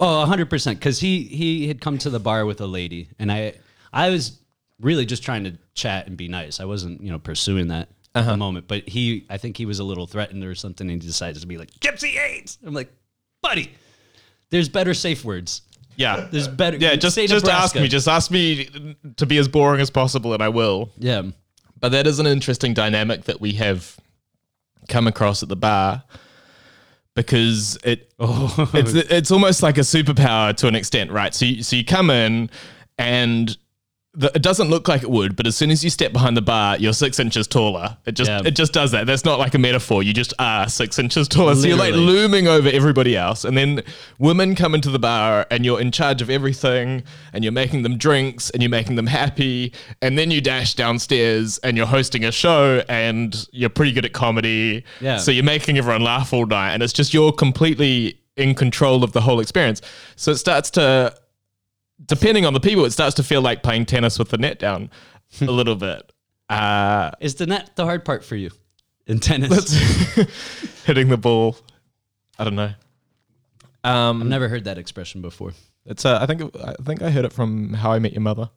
[0.00, 3.54] Oh, 100% because he he had come to the bar with a lady and I
[3.92, 4.40] I was
[4.80, 6.58] really just trying to chat and be nice.
[6.60, 8.30] I wasn't, you know, pursuing that at Uh-huh.
[8.32, 11.06] the moment, but he I think he was a little threatened or something and he
[11.06, 12.92] decided to be like, "Gypsy AIDS." I'm like,
[13.42, 13.72] "Buddy,
[14.50, 15.62] there's better safe words."
[15.96, 16.26] Yeah.
[16.30, 17.88] There's better Yeah, just say just ask me.
[17.88, 20.90] Just ask me to be as boring as possible, and I will.
[20.98, 21.22] Yeah.
[21.80, 23.96] But that is an interesting dynamic that we have
[24.88, 26.02] come across at the bar
[27.14, 28.70] because it Oh.
[28.74, 31.34] it's it's almost like a superpower to an extent, right?
[31.34, 32.50] So you, so you come in
[32.98, 33.56] and
[34.16, 36.42] the, it doesn't look like it would, but as soon as you step behind the
[36.42, 37.96] bar, you're six inches taller.
[38.06, 38.42] It just Yeah.
[38.44, 39.06] it just does that.
[39.06, 40.02] That's not like a metaphor.
[40.04, 41.54] You just are six inches taller.
[41.56, 43.44] So you're like looming over everybody else.
[43.44, 43.82] And then
[44.18, 47.98] women come into the bar and you're in charge of everything and you're making them
[47.98, 49.72] drinks and you're making them happy.
[50.00, 54.12] And then you dash downstairs and you're hosting a show and you're pretty good at
[54.12, 54.84] comedy.
[55.00, 55.16] Yeah.
[55.16, 56.72] So you're making everyone laugh all night.
[56.74, 59.80] And it's just you're completely in control of the whole experience.
[60.16, 61.14] So it starts to
[62.04, 64.90] depending on the people, it starts to feel like playing tennis with the net down
[65.40, 66.12] a little bit.
[66.48, 68.50] Uh, Is the net the hard part for you
[69.06, 69.72] in tennis?
[70.84, 71.56] hitting the ball.
[72.38, 72.72] I don't know.
[73.84, 75.52] Um, I've never heard that expression before.
[75.86, 78.50] it's uh, I think I think I heard it from How I Met Your Mother.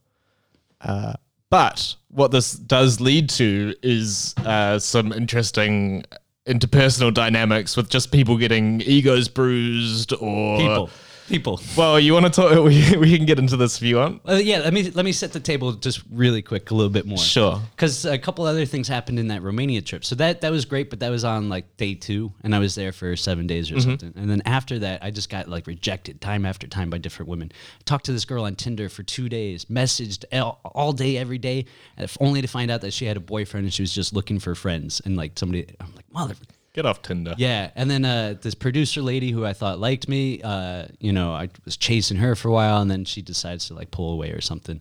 [0.82, 1.13] Uh,
[1.50, 6.04] but what this does lead to is uh, some interesting
[6.47, 10.89] interpersonal dynamics with just people getting egos bruised or People.
[11.28, 11.60] People.
[11.78, 12.48] Well, you want to talk?
[12.68, 14.22] We, we can get into this if you want.
[14.28, 17.06] Uh, yeah, let me let me set the table just really quick, a little bit
[17.06, 17.18] more.
[17.18, 17.62] Sure.
[17.72, 20.04] Because a couple other things happened in that Romania trip.
[20.06, 22.76] So that that was great, but that was on like day two, and I was
[22.76, 23.90] there for seven days or Mm-hmm.
[23.90, 24.13] something.
[24.16, 27.52] And then after that, I just got like rejected time after time by different women.
[27.86, 31.66] talked to this girl on Tinder for two days, messaged all, all day, every day,
[31.98, 34.40] if only to find out that she had a boyfriend and she was just looking
[34.40, 35.02] for friends.
[35.06, 36.36] And like somebody, I'm like, mother.
[36.78, 37.34] Get off Tinder.
[37.40, 41.34] Yeah, and then uh, this producer lady who I thought liked me, uh, you know,
[41.34, 44.30] I was chasing her for a while, and then she decides to like pull away
[44.30, 44.80] or something.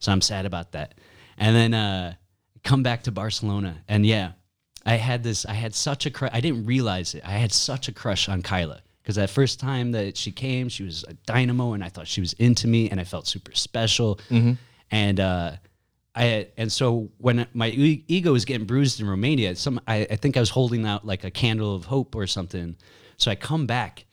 [0.00, 0.94] So I'm sad about that.
[1.38, 2.14] And then uh,
[2.64, 4.32] come back to Barcelona, and yeah,
[4.84, 5.46] I had this.
[5.46, 6.32] I had such a crush.
[6.34, 7.22] I didn't realize it.
[7.24, 10.82] I had such a crush on Kyla because that first time that she came, she
[10.82, 14.18] was a dynamo, and I thought she was into me, and I felt super special.
[14.90, 15.52] And uh,
[16.16, 20.36] I and so when my ego was getting bruised in Romania, some I, I think
[20.36, 22.76] I was holding out like a candle of hope or something.
[23.18, 24.06] So I come back,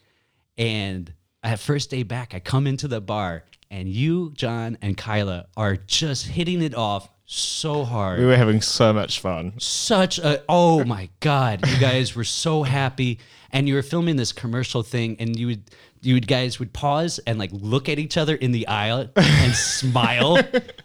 [0.57, 1.11] and
[1.41, 2.33] I have first day back.
[2.33, 7.09] I come into the bar, and you, John, and Kyla are just hitting it off
[7.25, 8.19] so hard.
[8.19, 9.53] We were having so much fun.
[9.57, 13.19] such a oh my god you guys were so happy.
[13.51, 15.63] And you were filming this commercial thing and you would
[16.01, 19.53] you would guys would pause and like look at each other in the aisle and
[19.55, 20.39] smile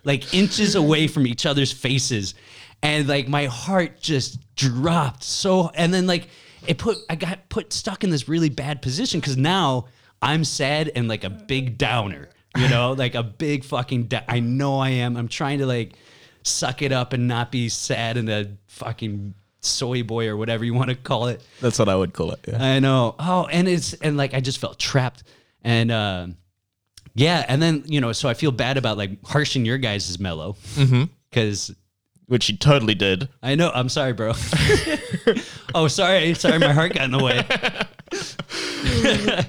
[0.05, 2.35] like inches away from each other's faces.
[2.83, 6.29] And like my heart just dropped so and then like
[6.67, 9.87] it put i got put stuck in this really bad position because now
[10.21, 12.93] i'm sad and like a big downer you know?
[12.93, 15.17] Like a big fucking da- i know i am.
[15.17, 15.95] I'm trying to like
[16.57, 20.75] suck it up and not be sad and a fucking soy boy or whatever you
[20.75, 21.43] want to call it.
[21.61, 22.41] That's what I would call it.
[22.47, 22.63] Yeah.
[22.63, 23.15] I know.
[23.19, 25.25] Oh, and it's and like I just felt trapped
[25.63, 26.27] and uh,
[27.15, 30.57] yeah, and then you know, so I feel bad about like harshing your guys' mellow
[31.31, 31.75] because
[32.27, 33.29] Which you totally did.
[33.43, 33.71] I know.
[33.75, 34.33] I'm sorry, bro.
[35.75, 37.45] oh, sorry, sorry, my heart got in the way.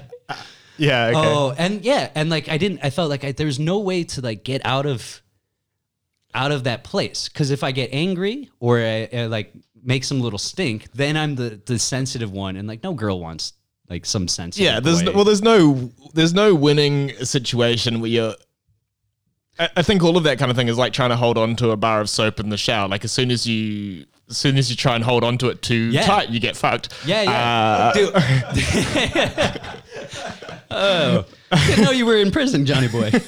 [0.80, 1.08] Yeah.
[1.08, 1.18] Okay.
[1.18, 2.80] Oh, and yeah, and like I didn't.
[2.82, 5.20] I felt like I, there was no way to like get out of
[6.34, 10.20] out of that place because if I get angry or I, I like make some
[10.20, 13.54] little stink, then I'm the the sensitive one, and like no girl wants
[13.88, 14.64] like some sensitive.
[14.64, 14.80] yeah.
[14.80, 18.34] There's no, well, there's no there's no winning situation where you're.
[19.58, 21.56] I, I think all of that kind of thing is like trying to hold on
[21.56, 22.88] to a bar of soap in the shower.
[22.88, 25.62] Like as soon as you as soon as you try and hold on to it
[25.62, 26.06] too Yeah.
[26.06, 26.94] tight, you get fucked.
[27.04, 28.14] yeah, yeah, Uh, dude.
[30.70, 31.24] oh,
[31.66, 33.10] didn't know you were in prison, Johnny boy.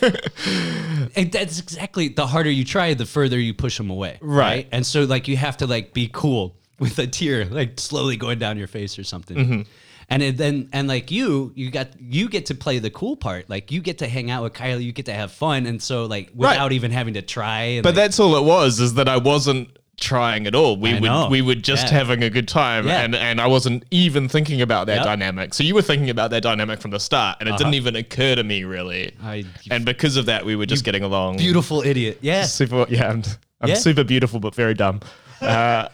[1.14, 4.16] And that's exactly the harder you try, the further you push them away.
[4.22, 4.66] Right.
[4.72, 8.38] And so like you have to like be cool with a tear like slowly going
[8.38, 9.36] down your face or something.
[9.36, 9.60] Mm-hmm.
[10.08, 13.50] And it then and like you, you got you get to play the cool part.
[13.50, 16.06] Like you get to hang out with Kylie, you get to have fun, and so
[16.06, 17.62] like without even having to try.
[17.62, 20.76] And But like, that's all it was, is that I wasn't trying at all.
[20.76, 21.28] We I would know.
[21.30, 21.98] we were just Yeah.
[22.00, 23.00] having a good time Yeah.
[23.02, 25.04] and, and I wasn't even thinking about that Yep.
[25.04, 25.54] dynamic.
[25.54, 27.76] So you were thinking about that dynamic from the start and it didn't Uh-huh.
[27.76, 29.12] even occur to me really.
[29.22, 31.38] I- and because of that we were just getting along.
[31.38, 32.18] beautiful idiot.
[32.20, 32.44] Yeah.
[32.44, 33.22] Super yeah, I'm,
[33.62, 33.74] I'm Yeah.
[33.76, 35.00] super beautiful but very dumb.
[35.40, 35.88] Uh,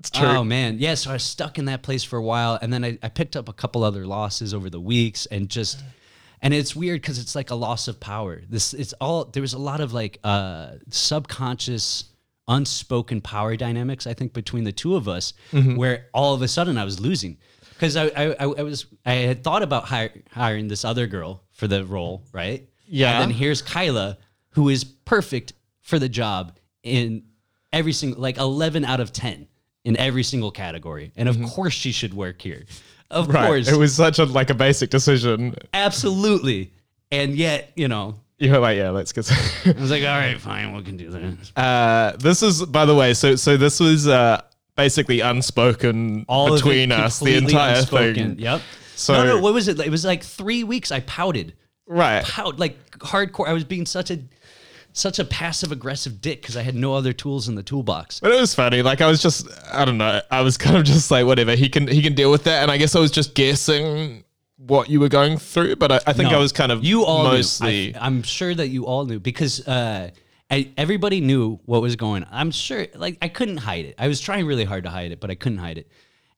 [0.00, 0.26] it's true.
[0.26, 0.94] Oh man, yeah.
[0.94, 3.36] So I was stuck in that place for a while, and then I, I picked
[3.36, 5.82] up a couple other losses over the weeks, and just,
[6.42, 8.40] and it's weird because it's like a loss of power.
[8.48, 12.04] This it's all there was a lot of like uh, subconscious,
[12.50, 14.06] unspoken power dynamics.
[14.06, 15.76] I think between the two of us, Mm-hmm.
[15.76, 17.38] where all of a sudden I was losing
[17.74, 21.66] because I, I I was I had thought about hire, hiring this other girl for
[21.66, 22.68] the role, right?
[22.86, 23.12] Yeah.
[23.12, 24.18] And then here's Kyla,
[24.50, 27.22] who is perfect for the job in
[27.72, 29.46] every single like 11 out of 10
[29.84, 32.64] in every single category and of course she should work here
[33.10, 33.34] of Mm-hmm.
[33.36, 33.46] right.
[33.46, 35.54] course It was such a like a basic decision.
[35.72, 36.72] absolutely
[37.12, 40.40] and yet you know You were like, yeah, let's get i was like all right
[40.40, 44.08] fine we can do this Uh, this is, by the way, so so this was
[44.08, 44.40] uh,
[44.76, 48.36] basically unspoken all between us, the entire unspoken.
[48.36, 48.38] thing.
[48.38, 48.62] yep
[48.96, 51.54] So- no no what was it it was like three weeks i pouted
[51.86, 52.24] Right.
[52.24, 54.20] pout like hardcore i was being such a
[54.92, 58.32] such a passive aggressive dick because i had no other tools in the toolbox But
[58.32, 58.80] it was funny.
[58.82, 60.20] Like I was just, I don't know.
[60.30, 61.54] I was kind of just like, whatever.
[61.56, 62.62] He can he can deal with that.
[62.62, 64.24] And I guess I was just guessing
[64.66, 65.76] what you were going through.
[65.76, 66.36] But I, I think No.
[66.36, 67.94] I was kind of you all mostly.
[67.94, 70.10] I, am sure that you all knew because uh,
[70.50, 72.24] I, everybody knew what was going.
[72.24, 72.28] on.
[72.32, 73.94] I'm sure, like I couldn't hide it.
[73.98, 75.90] I was trying really hard to hide it, but I couldn't hide it.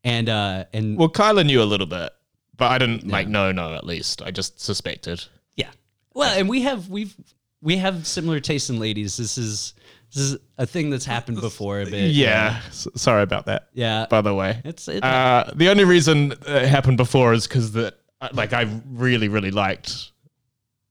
[0.04, 2.10] And uh, and well, Kyla knew a little bit,
[2.56, 5.24] but I didn't like no, No, at least I just suspected.
[5.56, 5.70] yeah,
[6.14, 7.14] well, and we have we've
[7.60, 9.16] we have similar tastes in ladies.
[9.16, 9.74] This is
[10.12, 12.10] this is a thing that's happened before a bit.
[12.10, 12.60] Yeah.
[12.70, 13.68] Sorry about that.
[13.72, 14.06] yeah.
[14.10, 17.94] By the way, It's it, uh, the only reason it happened before is because that,
[18.32, 20.12] like, I really, really liked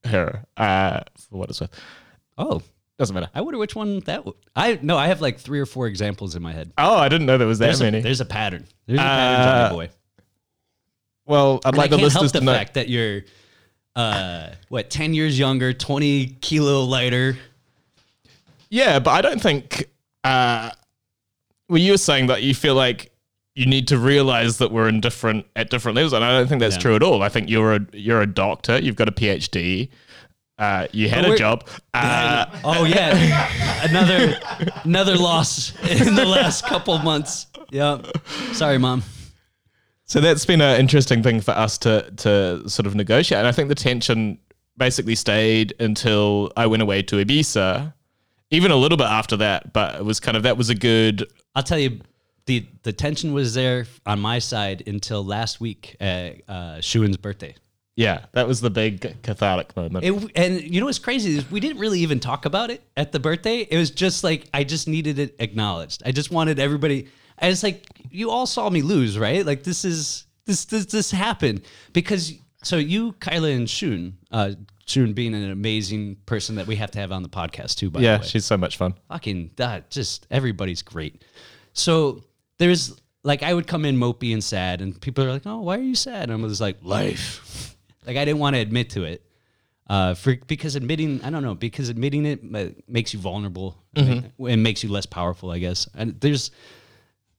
[0.06, 0.44] her.
[0.58, 1.70] Uh, for what it's worth,
[2.38, 2.62] oh.
[2.98, 3.30] doesn't matter.
[3.34, 4.36] I wonder which one that would.
[4.56, 6.72] I no, I have like three or four examples in my head.
[6.78, 8.02] Oh, I didn't know there was that There's, a, many.
[8.02, 8.66] there's a pattern.
[8.88, 9.94] There's a pattern, Uh, Johnny boy.
[11.26, 12.54] well, I'd And like I the can't help the to know.
[12.54, 13.22] fact that you're,
[13.96, 17.38] uh, what, 10 years younger, 20 kilo lighter.
[18.70, 19.90] Yeah, but I don't think.
[20.24, 20.72] Uh,
[21.70, 23.11] well, you were saying that you feel like
[23.62, 26.60] you need to realize that we're in different at different levels, and I don't think
[26.62, 26.82] that's Yeah.
[26.82, 27.22] true at all.
[27.22, 28.80] I think you're a you're a doctor.
[28.82, 29.90] You've got a PhD.
[30.58, 31.68] Uh, you had a job.
[31.94, 33.12] Uh, oh yeah,
[33.90, 34.40] another
[34.84, 37.48] another loss in the last couple months.
[37.70, 38.02] Yeah,
[38.54, 39.04] sorry, mom.
[40.06, 43.52] so that's been an interesting thing for us to to sort of negotiate, and I
[43.52, 44.38] think the tension
[44.78, 47.94] basically stayed until I went away to Ibiza.
[48.54, 51.26] Even a little bit after that, but it was kind of that was a good
[51.56, 52.00] I'll tell you,
[52.52, 57.56] the the tension was there on my side until last week at uh, Shuin's birthday.
[57.96, 60.04] Yeah, that was the big cathartic moment.
[60.04, 63.12] It, and you know what's crazy is we didn't really even talk about it at
[63.12, 63.60] the birthday.
[63.70, 66.04] It was just like I just needed it acknowledged.
[66.06, 67.08] I just wanted everybody.
[67.40, 69.46] I was like, you all saw me lose, right?
[69.46, 71.62] Like this is this this this happened
[71.94, 72.34] because
[72.64, 74.52] so you, Kyla, and Shun, uh,
[74.86, 77.90] Shun being an amazing person that we have to have on the podcast too.
[77.90, 78.94] By yeah, the way, she's so much fun.
[79.10, 81.24] fucking that just everybody's great.
[81.74, 82.24] So
[82.62, 85.78] there's like I would come in mopey and sad, and people are like, "Oh, why
[85.78, 89.04] are you sad?" And I was like, "Life." like I didn't want to admit to
[89.04, 89.26] it,
[89.88, 93.78] uh, for because admitting I don't know because admitting it uh, makes you vulnerable
[94.40, 95.90] and makes you less powerful, I guess.
[95.96, 96.52] And there's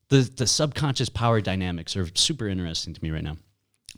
[0.08, 3.36] the the subconscious power dynamics are super interesting to me right now.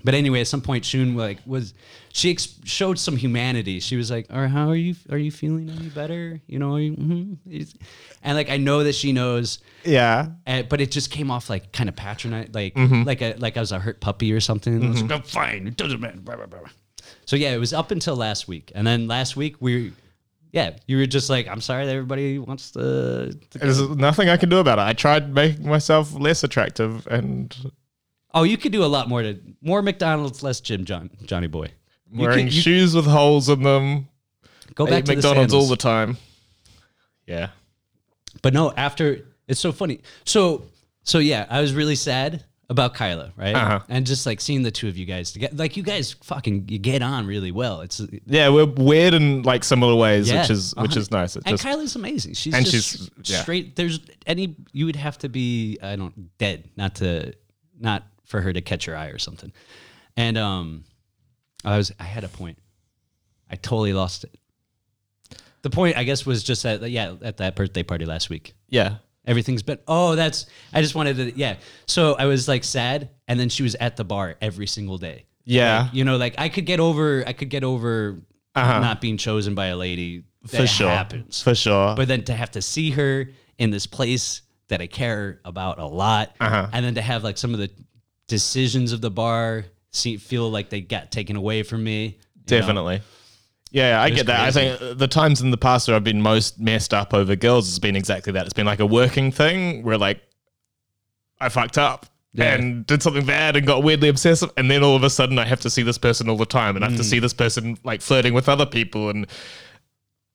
[0.05, 1.73] But anyway, at some point, Shun like was
[2.13, 3.81] she ex- showed some humanity.
[3.81, 4.95] She was like, "Or how are you?
[5.11, 6.41] Are you feeling any better?
[6.47, 7.75] You know?" You, mhm."
[8.23, 10.29] And like I know that she knows, Yeah.
[10.47, 13.03] and, but it just came off like kind of patronizing, like mm-hmm.
[13.05, 14.75] like a like I was a hurt puppy or something.
[14.75, 14.87] Mm-hmm.
[14.87, 15.67] I was like, "I'm fine.
[15.67, 16.69] It doesn't matter." Blah, blah, blah.
[17.25, 19.93] So yeah, it was up until last week, and then last week we,
[20.53, 24.37] yeah, you were just like, "I'm sorry that everybody wants to." to There's nothing I
[24.37, 24.83] can do about it.
[24.83, 27.73] I tried making myself less attractive and
[28.35, 31.69] oh, you could do a lot more to more McDonald's, less Jim John Johnny Boy.
[32.13, 34.09] You wearing could- you- shoes with holes in them.
[34.75, 35.69] go Eat back to McDonald's the all sandals.
[35.71, 36.17] the time.
[37.27, 37.49] Yeah.
[38.43, 40.01] But no, after it's so funny.
[40.25, 40.65] So
[41.05, 43.55] so yeah, I was really sad about Kyla, right?
[43.55, 43.81] Uh-huh.
[43.89, 46.79] And just like seeing the two of you guys together, like you guys fucking you
[46.79, 47.83] get on really well.
[47.83, 51.01] It's Yeah, we're weird in like similar ways, yeah, which is which uh-huh.
[51.01, 51.37] is nice.
[51.37, 52.35] And just Kyla's amazing.
[52.35, 53.43] She's and just she's- yeah.
[53.43, 53.77] straight.
[53.77, 57.35] There's any you would have to be I don't dead not to
[57.79, 59.53] not for her to catch her eye or something.
[60.17, 60.85] And um,
[61.65, 62.59] I was I had a point.
[63.51, 64.35] I totally lost it.
[65.63, 68.55] The point I guess was just that yeah at that birthday party last week.
[68.69, 68.97] yeah.
[69.27, 69.79] Everything's been.
[69.89, 70.45] Oh, that's.
[70.75, 71.33] I just wanted to.
[71.35, 71.57] Yeah.
[71.87, 75.25] So I was like sad, and then she was at the bar every single day.
[75.47, 75.89] Yeah.
[75.95, 77.25] You know, like I could get over.
[77.27, 78.21] I could get over
[78.55, 78.81] Uh-huh.
[78.81, 80.25] not being chosen by a lady.
[80.51, 80.91] That For sure.
[80.91, 81.41] happens.
[81.41, 81.95] For sure.
[81.97, 85.87] But then to have to see her in this place that I care about a
[85.87, 86.69] lot, Uh-huh.
[86.71, 87.71] and then to have like some of the
[88.27, 92.05] decisions of the bar see, feel like they got taken away from me.
[92.05, 92.17] you know?
[92.47, 93.01] Definitely.
[93.71, 94.41] Yeah, I get that.
[94.41, 97.67] I think the times in the past where I've been most messed up over girls
[97.69, 98.45] has been exactly that.
[98.45, 100.21] It's been like a working thing where like
[101.41, 102.55] I fucked up Yeah.
[102.55, 105.45] and did something bad and got weirdly obsessive, and then all of a sudden I
[105.45, 107.03] have to see this person all the time, and I have Mm.
[107.03, 109.27] to see this person like flirting with other people, and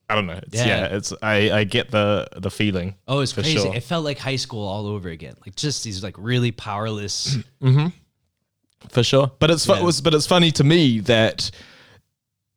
[0.10, 0.40] I don't know.
[0.42, 0.66] It's, yeah.
[0.66, 0.96] Yeah.
[0.96, 2.96] it's I I get the the feeling.
[3.08, 3.58] Oh, it's For crazy.
[3.60, 3.76] sure.
[3.76, 5.36] It felt like high school all over again.
[5.46, 7.38] Like just these like really powerless.
[7.62, 7.88] Mm-hmm.
[8.90, 9.32] for sure.
[9.40, 9.82] But it's Yeah.
[9.84, 11.52] was but it's funny to me that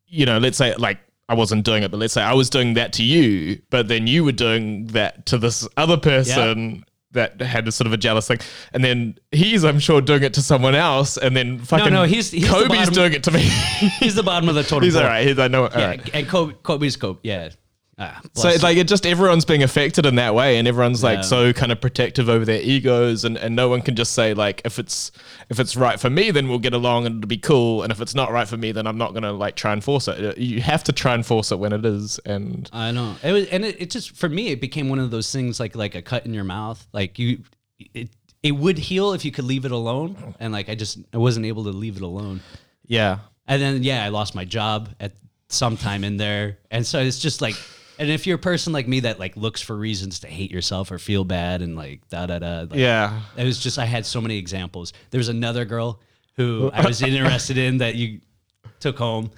[0.06, 2.74] you know, let's say like I wasn't doing it, but let's say I was doing
[2.74, 7.66] that to you, but then you were doing that to this other person that had
[7.68, 8.38] a sort of a jealous thing,
[8.72, 12.30] and then he's I'm sure doing it to someone else, and then fucking no, he's-
[12.30, 13.40] he's Kobe's bottom- doing it to me.
[14.00, 15.02] He's the bottom of the totem he's pole.
[15.02, 15.26] all right.
[15.26, 15.64] He's, I know.
[15.66, 16.10] All Yeah, right.
[16.14, 17.18] and Kobe, Kobe's Kobe.
[17.22, 17.50] Yeah.
[17.98, 21.22] Ah, So like it just everyone's being affected in that way, and everyone's like Yeah.
[21.22, 24.62] so kind of protective over their egos, and, and no one can just say like
[24.64, 25.12] if it's
[25.50, 28.00] if it's right for me, then we'll get along and it'll be cool, and if
[28.00, 30.38] it's not right for me, then I'm not gonna like try and force it.
[30.38, 33.14] You have to try and force it when it is, and I know.
[33.22, 35.76] It was, and it, it just for me, it became one of those things like
[35.76, 36.84] like a cut in your mouth.
[36.94, 37.42] Like you,
[37.92, 38.08] it
[38.42, 41.44] it would heal if you could leave it alone, and like I just I wasn't
[41.44, 42.40] able to leave it alone.
[42.86, 45.12] yeah, And then yeah, I lost my job at
[45.48, 47.54] some time in there, and so it's just like.
[48.02, 50.90] And if you're a person like me that like looks for reasons to hate yourself
[50.90, 54.04] or feel bad and like da da da, like, yeah, It was just I had
[54.04, 54.92] so many examples.
[55.10, 56.00] There was another girl
[56.34, 58.20] who I was interested in that you
[58.80, 59.30] took home.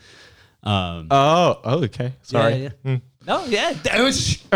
[0.63, 2.55] Um, oh, oh, okay, sorry.
[2.55, 2.99] Yeah, yeah.
[3.27, 4.43] No, yeah, that was.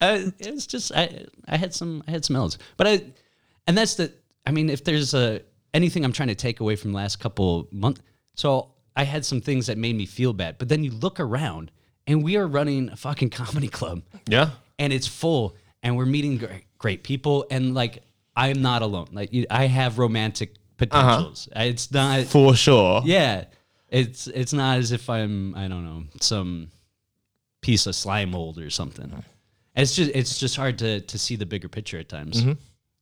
[0.00, 1.24] Uh, it was just I.
[1.48, 2.04] I had some.
[2.06, 3.02] I had some L's, but I,
[3.66, 4.12] and that's the.
[4.46, 5.42] I mean, if there's a
[5.74, 8.00] anything I'm trying to take away from the last couple months,
[8.36, 10.56] so I had some things that made me feel bad.
[10.56, 11.72] But then you look around,
[12.08, 16.38] and we are running a fucking comedy club, yeah, and it's full, and we're meeting
[16.38, 18.02] great, great people, and like
[18.34, 19.08] I'm not alone.
[19.12, 21.48] Like I have romantic potentials.
[21.54, 21.64] Uh-huh.
[21.66, 22.24] It's not.
[22.24, 23.02] for sure.
[23.04, 23.44] Yeah,
[23.88, 26.70] it's it's not as if I'm I don't know some
[27.60, 29.24] piece of slime mold or something.
[29.76, 32.40] It's just it's just hard to to see the bigger picture at times.
[32.40, 32.52] Mm-hmm.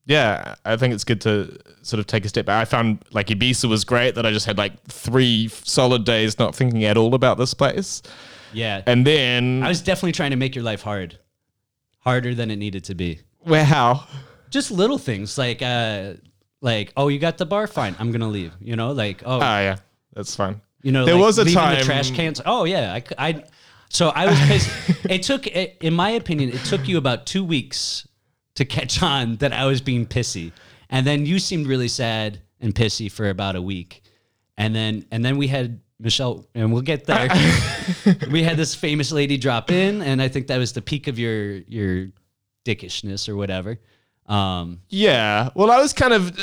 [0.06, 2.60] yeah, I think it's good to sort of take a step back.
[2.60, 6.54] I found like Ibiza was great that I just had like three solid days not
[6.54, 8.02] thinking at all about this place.
[8.56, 11.18] Yeah, And then, I was definitely trying to make your life hard,
[12.00, 13.20] harder than it needed to be.
[13.40, 14.06] where how?
[14.50, 16.14] Just little things like uh
[16.62, 19.40] like oh you got the bar fine I'm gonna leave you know like oh Oh,
[19.40, 19.76] yeah,
[20.14, 20.60] that's fine.
[20.82, 21.78] You know, there like was a time.
[21.78, 22.40] the trash cans.
[22.46, 23.44] Oh yeah, I, I
[23.88, 24.70] so I was pissed.
[25.10, 28.06] it took, it, in my opinion, it took you about two weeks
[28.54, 30.52] to catch on that I was being pissy.
[30.88, 34.02] And then you seemed really sad and pissy for about a week.
[34.56, 37.28] And then and then we had Michelle and we'll get there.
[38.30, 41.18] we had this famous lady drop in and I think that was the peak of
[41.18, 42.08] your your
[42.66, 43.78] dickishness or whatever.
[44.26, 45.50] Um Yeah.
[45.54, 46.36] Well, I was kind of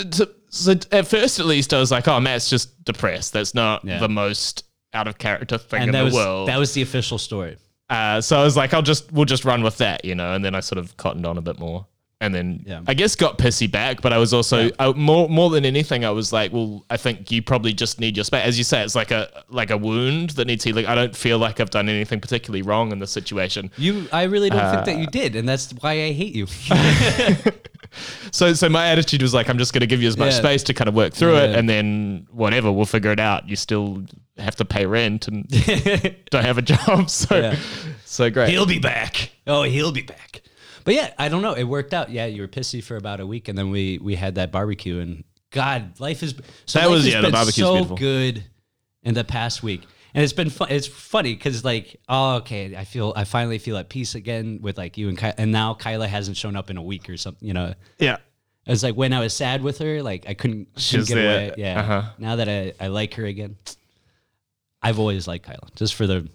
[0.50, 3.34] so, at first, at least, I was like, "Oh, Matt's just depressed.
[3.34, 3.98] That's not Yeah.
[4.00, 6.84] the most out of character thing in and that the was world." that was the
[6.84, 7.58] official story.
[7.90, 10.34] uh, so I was like, "I'll just we'll just run with that," you know.
[10.34, 11.88] And then I sort of cottoned on a bit more,
[12.24, 12.82] and then Yeah.
[12.88, 14.02] I guess got pissy back.
[14.02, 17.30] But I was also I, more more than anything, I was like, "Well, I think
[17.32, 20.32] you probably just need your space." As you say, it's like a like a wound
[20.32, 20.86] that needs healing.
[20.86, 23.70] I don't feel like I've done anything particularly wrong in this situation.
[23.78, 26.48] You I really don't think Uh, that you did, and that's why I hate you.
[28.32, 30.40] So, so my attitude was like, I'm just going to give you as much Yeah.
[30.40, 33.48] space to kind of work through it, and then whatever, we'll figure it out.
[33.48, 34.04] You still
[34.40, 35.48] have to pay rent and
[36.32, 37.56] don't have a job, so Yeah.
[38.04, 38.50] so great.
[38.50, 39.30] he'll be back.
[39.46, 40.42] Oh, he'll be back.
[40.86, 41.54] But yeah, I don't know.
[41.54, 42.10] It worked out.
[42.10, 45.00] Yeah, you were pissy for about a week, and then we we had that barbecue,
[45.00, 47.98] and God, life is so That was- has yeah, the been barbecue's so beautiful.
[47.98, 48.44] good
[49.04, 49.82] in the past week,
[50.14, 50.68] and it's been fun.
[50.72, 54.78] It's funny because like, oh, okay, I feel I finally feel at peace again with
[54.78, 57.48] like you and Kyla, and now Kyla hasn't shown up in a week or something.
[57.48, 58.18] You know, Yeah,
[58.66, 61.52] it was like when I was sad with her, like I couldn't, couldn't get away.
[61.58, 61.80] Yeah.
[61.82, 62.04] Uh-huh.
[62.18, 63.58] Now that I, I like her again,
[64.82, 66.28] I've always liked Kyla, just for the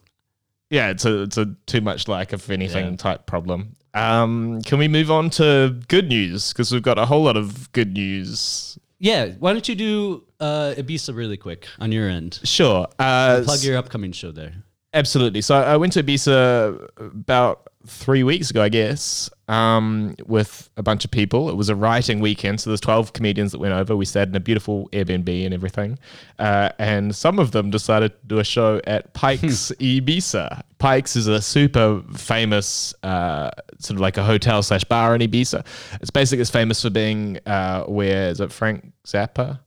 [0.71, 0.91] yeah.
[0.91, 2.97] It's a it's a too much like if anything Yeah.
[2.97, 3.77] type problem.
[3.99, 7.71] Um, can we move on to good news because we've got a whole lot of
[7.73, 8.79] good news.
[8.99, 9.33] yeah.
[9.39, 12.41] Why don't you do uh, Ibiza really quick on your end?
[12.45, 12.87] Sure.
[12.99, 14.55] Uh, Plug your upcoming show there.
[14.95, 15.41] Absolutely.
[15.43, 21.05] So I went to Ibiza about three weeks ago, I guess, um, with a bunch
[21.05, 21.49] of people.
[21.49, 23.97] It was a writing weekend, so there's 12 comedians that went over.
[23.97, 25.99] We stayed in a beautiful Airbnb and everything,
[26.39, 30.63] uh, and some of them decided to do a show at Pikes Ibiza.
[30.79, 35.65] Pikes is a super famous, uh, sort of like a hotel slash bar in Ibiza.
[36.01, 39.61] It's basically it's famous for being uh, where is it Frank Zappa?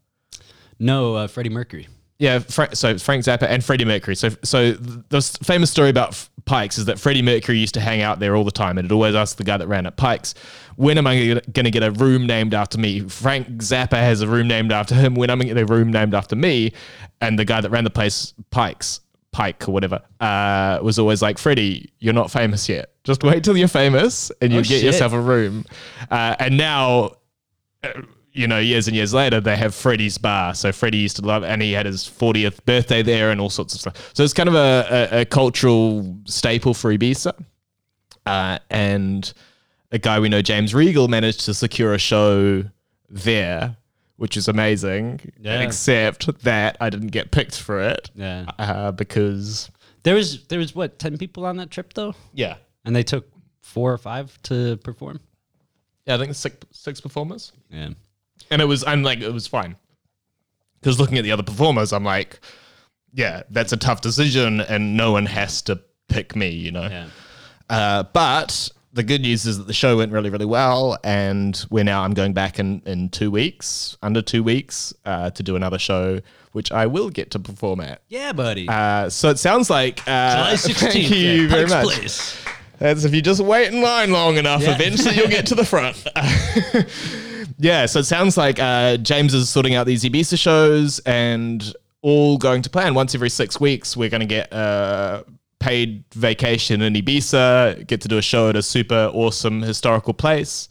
[0.79, 1.87] No, uh, Freddie Mercury.
[2.19, 4.15] Yeah, Fra- so Frank Zappa and Freddie Mercury.
[4.15, 8.01] So, so the s- famous story about Pikes is that Freddie Mercury used to hang
[8.01, 10.33] out there all the time, and it always asked the guy that ran at Pikes,
[10.75, 14.27] "When am I going to get a room named after me?" Frank Zappa has a
[14.27, 15.15] room named after him.
[15.15, 16.73] When am I going to get a room named after me?
[17.21, 18.99] And the guy that ran the place, Pikes,
[19.31, 22.89] Pike or whatever, uh, was always like, "Freddie, you're not famous yet.
[23.03, 24.83] Just wait till you're famous, and you Oh, get shit.
[24.83, 25.65] yourself a room."
[26.09, 27.11] Uh, and now
[28.33, 30.53] you know, years and years later, they have Freddie's bar.
[30.55, 33.73] So Freddie used to love, and he had his 40th birthday there and all sorts
[33.73, 34.11] of stuff.
[34.13, 37.33] So it's kind of a, a, a cultural staple for Ibiza.
[38.25, 39.33] Uh, and
[39.91, 42.63] a guy we know, James Regal, managed to secure a show
[43.09, 43.75] there,
[44.17, 45.19] which is amazing.
[45.39, 45.59] Yeah.
[45.61, 48.45] Except that I didn't get picked for it Yeah.
[48.59, 49.69] uh, because,
[50.03, 52.55] There was there was what ten people on that trip though, yeah.
[52.85, 53.27] and they took
[53.61, 55.19] four or five to perform.
[56.05, 57.51] Yeah, I think six, six performers.
[57.69, 57.89] Yeah.
[58.51, 59.75] And it was I'm like it was fine
[60.79, 62.39] because looking at the other performers I'm like
[63.13, 67.07] yeah that's a tough decision and no one has to pick me you know Yeah.
[67.69, 71.83] uh, but the good news is that the show went really really well and we're
[71.85, 75.79] now I'm going back in in two weeks under two weeks uh, to do another
[75.79, 76.19] show
[76.51, 78.67] which I will get to perform at Yeah, buddy.
[78.67, 80.93] uh, so it sounds like uh, July sixteenth.
[80.93, 82.37] thank you very much Place.
[82.79, 84.75] that's if you just wait in line long enough, Yeah.
[84.75, 86.05] eventually you'll get to the front.
[87.61, 92.37] yeah, so it sounds like uh, James is sorting out these Ibiza shows and all
[92.37, 92.95] going to plan.
[92.95, 95.23] Once every six weeks, we're going to get a
[95.59, 100.69] paid vacation in Ibiza, get to do a show at a super awesome historical place.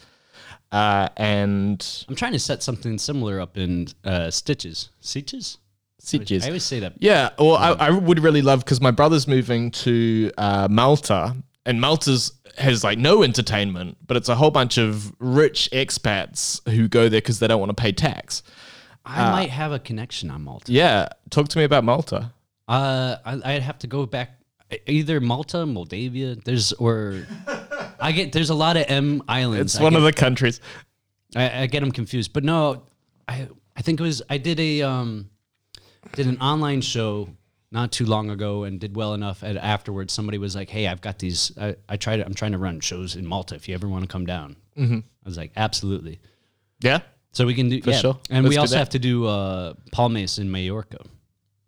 [0.72, 4.90] Uh, and I'm trying to set something similar up in uh, Stitches.
[5.00, 5.58] Stitches?
[6.02, 6.44] Sitges.
[6.44, 6.94] I always say that.
[6.98, 11.36] Yeah, well, I, I would really love because my brother's moving to uh, Malta,
[11.66, 16.88] and Malta's has like no entertainment, but it's a whole bunch of rich expats who
[16.88, 18.42] go there because they don't want to pay tax.
[19.04, 20.70] I might have a connection on Malta.
[20.70, 22.32] Yeah, talk to me about Malta.
[22.68, 24.40] Uh, I, I'd have to go back
[24.86, 26.36] either Malta, Moldavia.
[26.36, 27.26] There's or
[28.00, 29.74] I get there's a lot of M islands.
[29.74, 30.60] It's one get, of the countries.
[31.34, 32.82] I, I get them confused, but no,
[33.26, 35.30] I I think it was I did a um
[36.12, 37.28] did an online show
[37.72, 39.42] not too long ago and did well enough.
[39.42, 41.52] And afterwards, somebody was like, "Hey, I've got these.
[41.58, 42.20] I, I tried.
[42.20, 43.54] I'm trying to run shows in Malta.
[43.54, 44.98] If you ever want to come down." Mm-hmm.
[44.98, 46.20] I was like, "Absolutely."
[46.82, 47.00] Yeah,
[47.32, 47.98] So we can do yeah.
[47.98, 48.18] sure.
[48.30, 50.98] And Let's we also have to do uh, Palmes in Mallorca.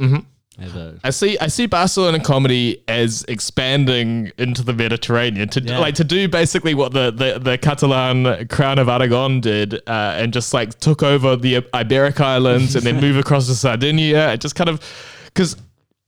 [0.00, 0.20] Mm-hmm.
[0.58, 1.38] I a I see.
[1.38, 5.78] I see Barcelona comedy as expanding into the Mediterranean to Yeah.
[5.78, 10.32] like to do basically what the the, the Catalan Crown of Aragon did, uh, and
[10.32, 14.28] just like took over the Iberic Islands and then move across to Sardinia.
[14.30, 14.80] and just kind of
[15.26, 15.56] because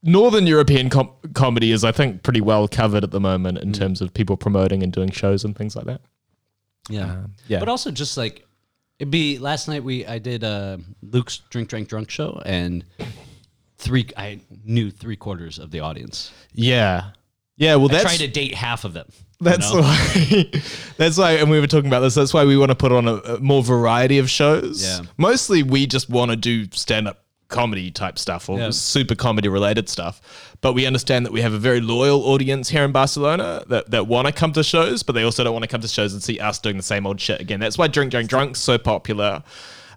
[0.05, 4.01] Northern European com- comedy is, I think, pretty well covered at the moment in terms
[4.01, 5.99] of people promoting and doing shows and things like that.
[6.89, 7.11] Yeah.
[7.11, 7.59] Um, yeah.
[7.59, 8.45] But also just like
[8.99, 12.85] it'd be last night we I did uh Luke's drink drink drunk show and
[13.77, 16.31] three I knew three quarters of the audience.
[16.53, 17.11] Yeah.
[17.57, 19.07] Yeah, well I that's tried to date half of them.
[19.39, 19.81] you That's know?
[19.81, 20.51] why.
[20.97, 22.13] That's why, and we were talking about this.
[22.13, 24.83] That's why we want to put on a, a more variety of shows.
[24.83, 25.05] Yeah.
[25.17, 28.69] Mostly, we just want to do stand-up comedy type stuff or Yeah.
[28.71, 30.19] super comedy related stuff.
[30.61, 34.07] But we understand that we have a very loyal audience here in Barcelona that, that
[34.07, 36.23] want to come to shows, but they also don't want to come to shows and
[36.23, 37.59] see us doing the same old shit again.
[37.59, 39.43] That's why Drink Drink Drunk's so popular.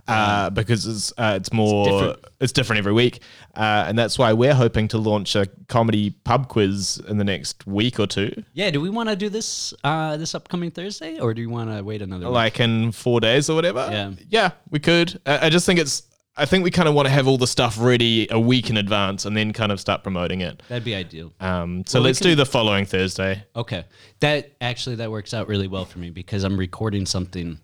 [0.06, 2.24] Uh, because it's uh, it's more different.
[2.40, 3.20] it's different every week,
[3.54, 7.66] uh, and that's why we're hoping to launch a comedy pub quiz in the next
[7.66, 8.32] week or two.
[8.54, 11.70] Yeah, do we want to do this uh this upcoming Thursday or do you want
[11.76, 12.34] to wait another week?
[12.34, 13.86] like in four days or whatever.
[13.90, 14.12] Yeah.
[14.30, 15.20] yeah, we could.
[15.26, 16.04] I, I just think it's.
[16.38, 18.76] I think we kind of want to have all the stuff ready a week in
[18.76, 20.62] advance and then kind of start promoting it.
[20.68, 21.32] That'd be ideal.
[21.40, 23.42] Um, so Well, let's can- do the following Thursday.
[23.56, 23.84] Okay.
[24.20, 27.58] That actually that works out really well for me because I'm recording something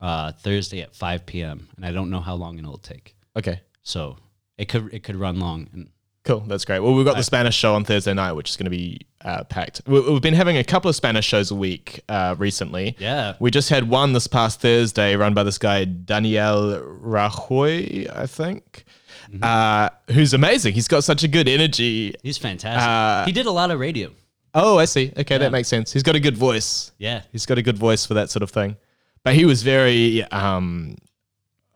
[0.00, 1.68] uh Thursday at 5 p.m.
[1.76, 3.14] and I don't know how long it'll take.
[3.36, 4.16] Okay, So
[4.58, 5.88] it could it could run long and
[6.24, 6.40] cool.
[6.40, 6.80] That's great.
[6.80, 9.44] Well, we've got the Spanish show on Thursday night, which is going to be uh,
[9.44, 9.82] packed.
[9.86, 12.96] We, we've been having a couple of Spanish shows a week uh, recently.
[12.98, 13.34] Yeah.
[13.40, 18.84] We just had one this past Thursday, run by this guy Daniel Rajoy, I think,
[19.30, 19.44] Mm-hmm.
[19.44, 20.74] uh, who's amazing.
[20.74, 22.12] He's got such a good energy.
[22.22, 22.86] he's fantastic.
[22.86, 24.10] Uh, he did a lot of radio.
[24.52, 25.10] Oh, I see.
[25.16, 25.38] Okay, Yeah.
[25.38, 25.90] that makes sense.
[25.92, 26.92] He's got a good voice.
[26.98, 27.22] Yeah.
[27.30, 28.76] He's got a good voice for that sort of thing.
[29.24, 30.96] But he was very um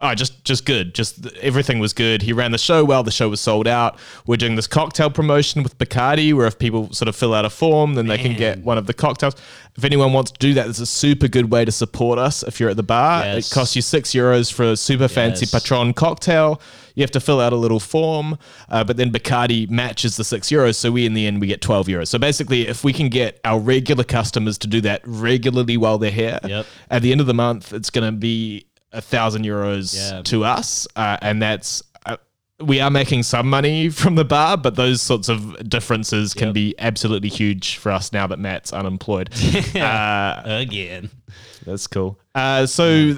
[0.01, 0.95] oh, just just good.
[0.95, 2.23] Just everything was good.
[2.23, 3.03] He ran the show well.
[3.03, 3.99] The show was sold out.
[4.27, 7.51] We're doing this cocktail promotion with Bacardi where if people sort of fill out a
[7.51, 9.35] form, then they can get one of the cocktails.
[9.77, 12.59] If anyone wants to do that, it's a super good way to support us if
[12.61, 13.25] you're at the bar.
[13.25, 13.51] Yes.
[13.51, 15.53] It costs you 6 euros for a super fancy Yes.
[15.53, 16.61] Patron cocktail.
[16.95, 18.39] You have to fill out a little form,
[18.71, 20.77] uh, but then Bacardi matches the six euros.
[20.77, 22.09] So we, in the end, we get 12 euros.
[22.09, 26.11] So basically, if we can get our regular customers to do that regularly while they're
[26.11, 26.67] here, Yep.
[26.91, 28.66] at the end of the month, it's going to be
[28.97, 30.23] a thousand euros Yeah.
[30.23, 30.87] to us.
[30.97, 32.17] Uh, and that's, uh,
[32.61, 36.75] we are making some money from the bar, but those sorts of differences can be
[36.79, 39.31] absolutely huge for us now that Matt's unemployed.
[39.77, 41.11] uh, Again.
[41.67, 42.19] that's cool.
[42.35, 43.15] Uh, so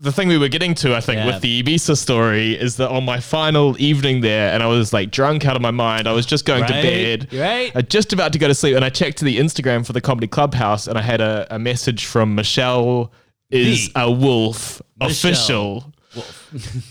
[0.00, 1.26] the thing we were getting to, I think, Yeah.
[1.26, 5.10] with the Ibiza story is that on my final evening there, and I was like
[5.12, 6.08] drunk out of my mind.
[6.08, 7.70] I was just going to bed, right.
[7.74, 10.00] uh, just about to go to sleep, and I checked to the Instagram for the
[10.00, 13.12] Comedy Clubhouse, and I had a, a message from Michelle
[13.50, 15.92] is The a wolf official.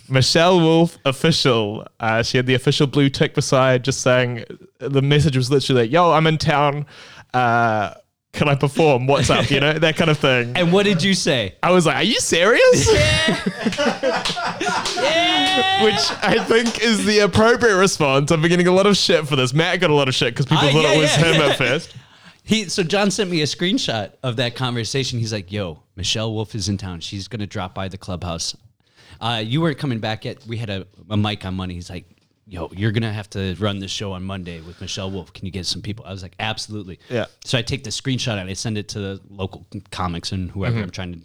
[0.09, 1.85] Michelle Wolf official.
[1.99, 4.43] Uh, she had the official blue tick beside, just saying
[4.79, 6.85] the message was literally "Yo, I'm in town.
[7.33, 7.93] Uh,
[8.33, 9.07] can I perform?
[9.07, 9.49] What's up?
[9.51, 11.55] You know that kind of thing." And what did you say?
[11.61, 13.35] I was like, "Are you serious?" Yeah.
[15.83, 18.31] Which I think is the appropriate response.
[18.31, 19.53] I've been getting a lot of shit for this.
[19.53, 21.33] Matt got a lot of shit because people Ah, thought yeah, it was yeah.
[21.33, 21.95] him at first.
[22.43, 25.19] He so John sent me a screenshot of that conversation.
[25.19, 26.99] He's like, "Yo, Michelle Wolf is in town.
[26.99, 28.55] She's gonna drop by the clubhouse.
[29.19, 30.45] Uh, you weren't coming back yet.
[30.47, 31.75] We had a, a mic on Monday.
[31.75, 32.05] He's like,
[32.47, 35.31] "Yo, you're gonna have to run this show on Monday with Michelle Wolf.
[35.33, 37.25] Can you get some people?" I was like, "Absolutely." Yeah.
[37.45, 40.75] So I take the screenshot and I send it to the local comics and whoever
[40.75, 40.83] Mm-hmm.
[40.83, 41.19] I'm trying to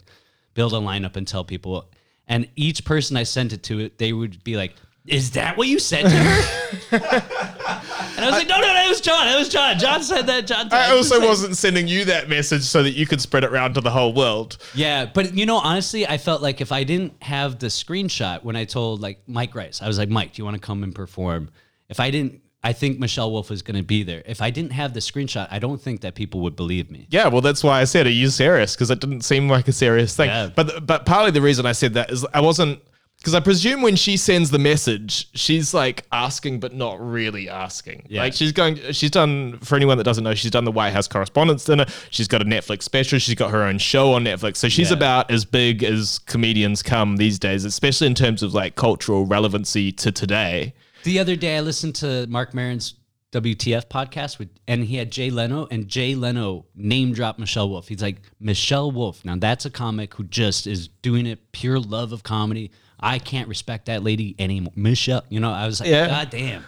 [0.55, 1.91] build a lineup and tell people.
[2.29, 4.75] And each person I sent it to, they would be like,
[5.07, 8.89] "Is that what you said to her?" and I was like, "No, no, no, it
[8.89, 9.29] was John.
[9.29, 9.79] It was John.
[9.79, 10.47] John said that.
[10.47, 13.75] John." I also wasn't sending you that message so that you could spread it around
[13.75, 14.59] to the whole world.
[14.75, 18.57] Yeah, but you know, honestly, I felt like if I didn't have the screenshot when
[18.57, 20.95] I told like Mike Rice, I was like, Mike, do you want to come and
[20.95, 21.51] perform?
[21.89, 24.25] If I didn't, I think Michelle Wolf was going to be there.
[24.27, 27.07] If I didn't have the screenshot, I don't think that people would believe me.
[27.11, 29.73] Yeah, well, that's why I said, "Are you serious?" Because it didn't seem like a
[29.73, 30.29] serious thing.
[30.29, 30.51] Yeah.
[30.55, 32.81] But but partly the reason I said that is I wasn't
[33.19, 38.07] because I presume when she sends the message, she's like asking but not really asking.
[38.09, 38.21] Yeah.
[38.23, 41.09] Like she's going, she's done for anyone that doesn't know, she's done the White House
[41.09, 41.87] Correspondents' Dinner.
[42.11, 43.19] She's got a Netflix special.
[43.19, 44.59] She's got her own show on Netflix.
[44.59, 44.97] So she's Yeah.
[44.99, 49.91] about as big as comedians come these days, especially in terms of like cultural relevancy
[49.93, 50.75] to today.
[51.03, 52.95] The other day, I listened to Marc Maron's
[53.33, 57.89] WTF podcast with, and he had Jay Leno, and Jay Leno name dropped Michelle Wolf.
[57.89, 59.25] He's like Michelle Wolf.
[59.25, 62.71] Now that's a comic who just is doing it pure love of comedy.
[62.99, 64.73] I can't respect that lady anymore.
[64.77, 66.09] Michelle, you know, I was like, Yeah.
[66.09, 66.65] God damn.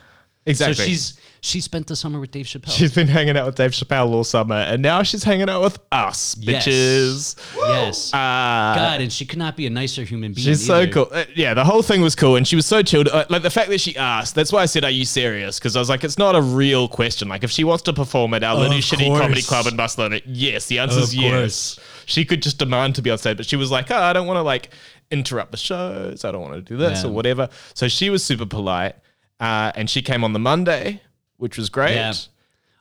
[0.46, 0.74] Exactly.
[0.74, 2.70] So she's she spent the summer with Dave Chappelle.
[2.70, 5.78] She's been hanging out with Dave Chappelle all summer, and now she's hanging out with
[5.92, 6.66] us, Yes.
[6.66, 7.54] bitches.
[7.56, 8.12] yes.
[8.12, 10.44] Uh, God, and she could not be a nicer human being.
[10.46, 10.92] She's so either.
[10.92, 11.08] cool.
[11.12, 13.08] Uh, yeah, the whole thing was cool, and she was so chilled.
[13.08, 14.34] Uh, like the fact that she asked.
[14.34, 16.88] That's why I said, "Are you serious?" Because I was like, "It's not a real
[16.88, 17.28] question.
[17.28, 19.20] Like, if she wants to perform at our little shitty course.
[19.20, 21.30] comedy club in Barcelona, yes, the answer is yes.
[21.30, 21.80] course.
[22.06, 24.26] She could just demand to be on stage, but she was like, "Oh, I don't
[24.26, 24.70] want to like
[25.10, 26.24] interrupt the shows.
[26.24, 27.08] I don't want to do this Yeah.
[27.10, 28.96] or whatever." So she was super polite,
[29.40, 31.00] uh, and she came on the Monday,
[31.36, 31.94] which was great.
[31.94, 32.12] Yeah.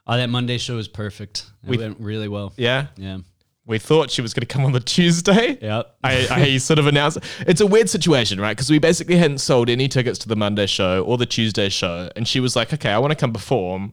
[0.06, 1.44] Oh, that Monday show was perfect.
[1.64, 2.52] It We- went really well.
[2.56, 2.86] yeah.
[2.96, 3.18] Yeah.
[3.66, 5.58] We thought she was going to come on the Tuesday.
[5.60, 5.96] Yep.
[6.02, 8.56] I, I sort of announced it's a weird situation, right?
[8.56, 12.08] Because we basically hadn't sold any tickets to the Monday show or the Tuesday show,
[12.16, 13.92] and she was like, "Okay, I want to come perform,"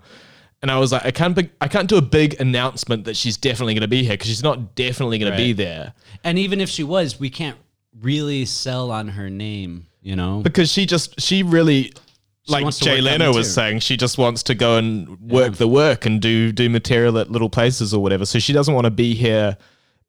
[0.61, 3.35] and I was like, "I can't, be, I can't do a big announcement that she's
[3.35, 6.61] definitely going to be here because she's not definitely going to be there And even
[6.61, 7.57] if she was, we can't
[8.01, 10.41] really sell on her name, you know?
[10.41, 11.91] because she just she really."
[12.47, 16.21] like Jay Leno was saying, she just wants to go and work the work and
[16.21, 18.23] do do material at little places or whatever.
[18.23, 19.57] So she doesn't want to be here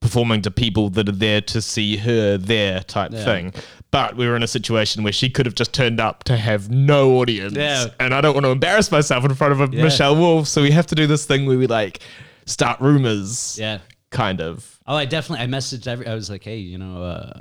[0.01, 3.55] performing to people that are there to see her there type thing.
[3.91, 6.68] But we were in a situation where she could have just turned up to have
[6.70, 7.55] no audience.
[7.55, 7.87] Yeah.
[7.99, 9.84] And I don't want to embarrass myself in front of a Yeah.
[9.84, 10.47] Michelle Wolf.
[10.47, 12.01] So we have to do this thing where we like
[12.45, 13.57] start rumors.
[13.59, 13.78] Yeah.
[14.16, 14.78] Kind of.
[14.86, 17.40] Oh, I definitely, I messaged every, I was like, hey, you know, uh,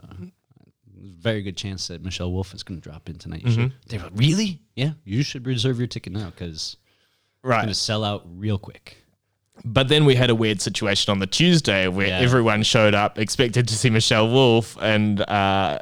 [0.98, 3.44] very good chance that Michelle Wolf is going to drop in tonight.
[3.44, 3.60] You should.
[3.60, 3.90] Mm-hmm.
[3.90, 4.62] They were really?
[4.76, 6.78] Yeah, you should reserve your ticket now because it's
[7.44, 7.58] Right.
[7.58, 8.98] going to sell out real quick.
[9.64, 12.20] But then we had a weird situation on the Tuesday where Yeah.
[12.20, 15.80] everyone showed up expected to see Michelle Wolf, and uh,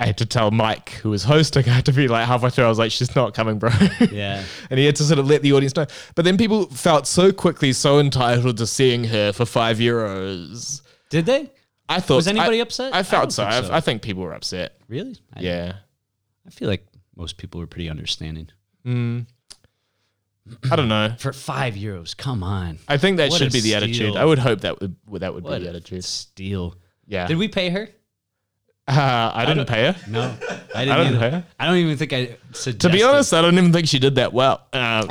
[0.00, 2.64] I had to tell Mike, who was hosting, I had to be like halfway through,
[2.64, 3.70] I was like, she's not coming, bro.
[4.12, 4.44] Yeah.
[4.70, 5.86] and he had to sort of let the audience know.
[6.14, 10.82] But then people felt so quickly so entitled to seeing her for five euros.
[11.10, 11.50] Did they?
[11.88, 12.16] I thought.
[12.16, 12.94] Was anybody I- upset?
[12.94, 13.42] I I felt don't so.
[13.44, 13.74] think I, so.
[13.74, 14.76] I think people were upset.
[14.88, 15.16] Really?
[15.34, 15.72] I, Yeah.
[16.46, 16.86] I feel like
[17.16, 18.48] most people were pretty understanding.
[18.84, 19.20] Hmm.
[20.70, 21.14] I don't know.
[21.18, 22.78] For five euros, come on.
[22.88, 24.16] I think that What should be the attitude.
[24.16, 26.04] I would hope that would that would What be the attitude.
[26.04, 26.76] steal.
[27.06, 27.26] Yeah.
[27.26, 27.88] Did we pay her?
[28.98, 29.96] Uh, I didn't pay her.
[30.08, 30.34] No,
[30.74, 30.98] I didn't.
[30.98, 31.44] I didn't pay her.
[31.60, 32.80] I don't even think I suggested.
[32.80, 34.62] To be honest, I don't even think she did that well.
[34.72, 35.04] Uh,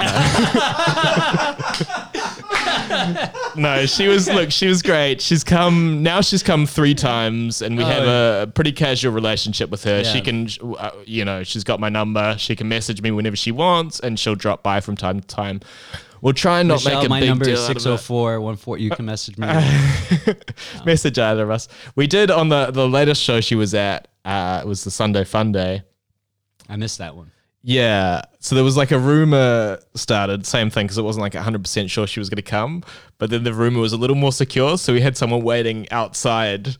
[3.55, 3.55] no.
[3.55, 5.21] no, she was look, she was great.
[5.21, 6.21] She's come now.
[6.21, 8.41] She's come three times, and we Oh, have yeah.
[8.41, 10.03] a pretty casual relationship with her.
[10.03, 10.47] She can,
[10.79, 12.35] uh, you know, she's got my number.
[12.39, 15.61] She can message me whenever she wants, and she'll drop by from time to time.
[16.21, 17.81] We'll try and not Michelle, make a my big number deal is out of it.
[17.81, 19.47] 604 You can message me.
[20.85, 21.67] message either of us.
[21.95, 24.07] We did on the the latest show she was at.
[24.25, 25.83] Uh, it was the Sunday Fun Day.
[26.69, 27.31] I missed that one.
[27.63, 28.21] Yeah.
[28.39, 32.07] So there was like a rumor started, same thing, because it wasn't like 100% sure
[32.07, 32.83] she was going to come.
[33.17, 34.77] But then the rumor was a little more secure.
[34.77, 36.77] So we had someone waiting outside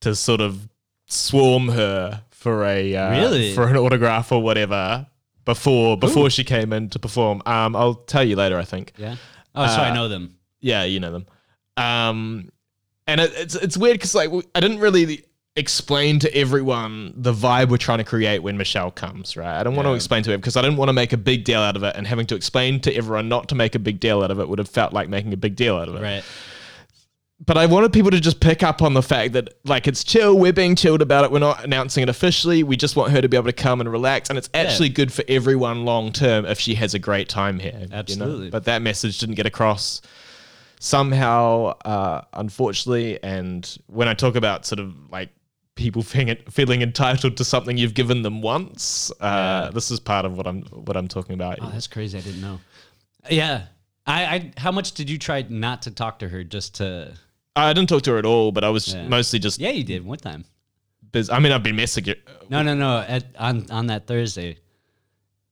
[0.00, 0.68] to sort of
[1.06, 3.54] swarm her for a uh, Really?
[3.54, 5.06] for an autograph or whatever
[5.44, 7.42] before before she came in to perform.
[7.46, 8.92] Um, I'll tell you later, I think.
[8.96, 9.16] Yeah.
[9.54, 10.36] Oh, so I Uh, know them.
[10.60, 11.26] Yeah, you know them.
[11.76, 12.50] Um,
[13.06, 15.24] and it, it's it's weird because like I didn't really
[15.56, 19.36] explain to everyone the vibe we're trying to create when Michelle comes.
[19.36, 21.16] Right, I don't want to explain to her because I didn't want to make a
[21.16, 23.78] big deal out of it, and having to explain to everyone not to make a
[23.78, 25.96] big deal out of it would have felt like making a big deal out of
[25.96, 26.02] it.
[26.02, 26.24] Right.
[27.46, 30.38] But I wanted people to just pick up on the fact that like it's chill.
[30.38, 31.30] We're being chilled about it.
[31.32, 32.62] We're not announcing it officially.
[32.62, 35.10] We just want her to be able to come and relax, and it's actually good
[35.12, 37.76] for everyone long term if she has a great time here.
[37.80, 37.96] you know?
[37.96, 38.50] Absolutely.
[38.50, 40.02] But that message didn't get across
[40.80, 43.22] somehow, uh, unfortunately.
[43.22, 45.30] And when I talk about sort of like
[45.76, 49.70] people feeling, feeling entitled to something you've given them once, uh, Yeah.
[49.72, 51.58] this is part of what I'm what I'm talking about.
[51.62, 52.18] Oh, that's crazy.
[52.18, 52.60] I didn't know.
[53.30, 53.62] Yeah.
[54.06, 57.14] I, I how much did you try not to talk to her just to
[57.56, 59.06] I didn't talk to her at all, but I was Yeah.
[59.08, 60.44] mostly just Yeah, you did one time.
[61.12, 61.32] busy.
[61.32, 62.16] I mean, I've been messaging.
[62.48, 62.98] No, no, no.
[63.06, 64.56] At on on that Thursday.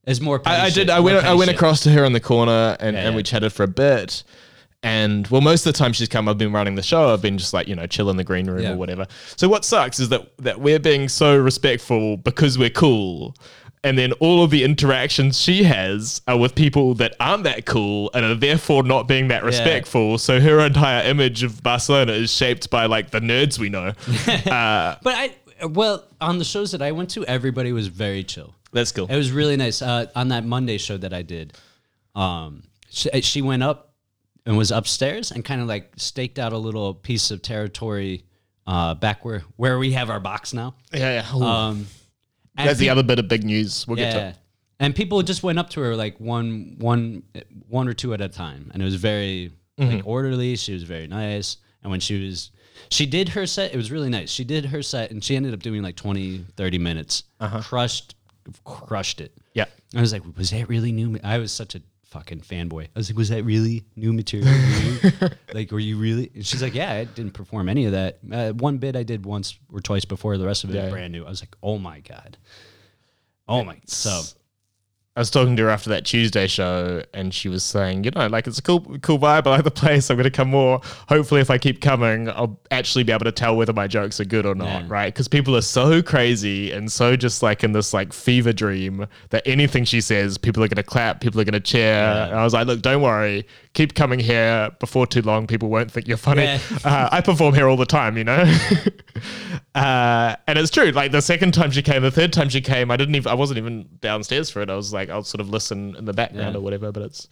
[0.07, 0.91] It's more petty I, I shit, did.
[0.91, 1.17] I more went.
[1.19, 1.57] I petty went shit.
[1.57, 3.25] across to her in the corner, and, Yeah, and we yeah.
[3.25, 4.23] chatted for a bit.
[4.85, 7.13] And well, most of the time she's come, I've been running the show.
[7.13, 8.73] I've been just like you know, chill in the green room Yeah.
[8.73, 9.07] or whatever.
[9.37, 13.35] So what sucks is that that we're being so respectful because we're cool,
[13.85, 18.11] and then all of the interactions she has are with people that aren't that cool
[18.15, 20.19] and are therefore not being that respectful.
[20.19, 23.89] So her entire image of Barcelona is shaped by like the nerds we know.
[24.51, 25.35] uh, But I
[25.67, 28.55] well, on the shows that I went to, everybody was very chill.
[28.73, 29.07] that's cool.
[29.09, 29.83] It was really nice.
[29.83, 31.55] Uh, on that Monday show that I did,
[32.15, 33.93] um, she, she went up
[34.47, 38.25] and was upstairs and kind of like staked out a little piece of territory
[38.67, 40.75] uh, back where where we have our box now.
[40.93, 41.37] Yeah, yeah.
[41.37, 41.43] Ooh.
[41.43, 41.87] Um,
[42.59, 43.87] and that's the other bit of big news.
[43.87, 44.19] We'll get to.
[44.19, 44.29] yeah.
[44.31, 44.37] it.
[44.81, 47.23] And people just went up to her like one, one,
[47.69, 49.95] one or two at a time, and it was very Mm-hmm.
[49.99, 50.57] like orderly.
[50.57, 52.51] She was very nice, and when she was,
[52.91, 53.73] she did her set.
[53.73, 54.29] It was really nice.
[54.29, 57.23] She did her set, and she ended up doing like 20, 30 minutes.
[57.39, 57.61] Uh-huh.
[57.63, 58.17] Crushed,
[58.65, 59.33] crushed it.
[59.55, 59.67] Yeah.
[59.95, 61.17] I was like, was that really new?
[61.23, 62.85] I was such a fucking fanboy.
[62.85, 64.49] I was like, was that really new material?
[65.55, 66.31] Like, were you really?
[66.35, 68.19] And she's like, yeah, I didn't perform any of that.
[68.31, 70.37] Uh, one bit I did once or twice before.
[70.37, 70.91] The rest of it yeah.
[70.91, 71.25] brand new.
[71.25, 72.37] I was like, oh my god,
[73.49, 73.81] oh my.
[73.87, 74.21] So
[75.19, 78.29] I was talking to her after that Tuesday show, and she was saying, you know,
[78.29, 79.49] like it's a cool, cool vibe.
[79.49, 80.11] I like the place.
[80.11, 80.81] I'm going to come more.
[81.09, 84.25] Hopefully, if I keep coming, I'll actually be able to tell whether my jokes are
[84.25, 84.87] good or not, Yeah.
[84.89, 85.13] right?
[85.13, 89.43] Because people are so crazy and so just like in this like fever dream that
[89.45, 91.95] anything she says, people are going to clap, people are going to cheer.
[91.95, 93.45] And I was like, look, don't worry,
[93.75, 94.71] keep coming here.
[94.81, 96.43] Before too long, people won't think you're funny.
[96.43, 96.59] Yeah.
[96.85, 98.43] Uh, I perform here all the time, you know.
[99.75, 100.91] uh, and it's true.
[100.91, 103.31] Like the second time she came, the third time she came, I didn't even.
[103.31, 104.71] I wasn't even downstairs for it.
[104.71, 106.59] I was like, I'll sort of listen in the background Yeah.
[106.59, 106.93] or whatever.
[106.93, 107.29] But it's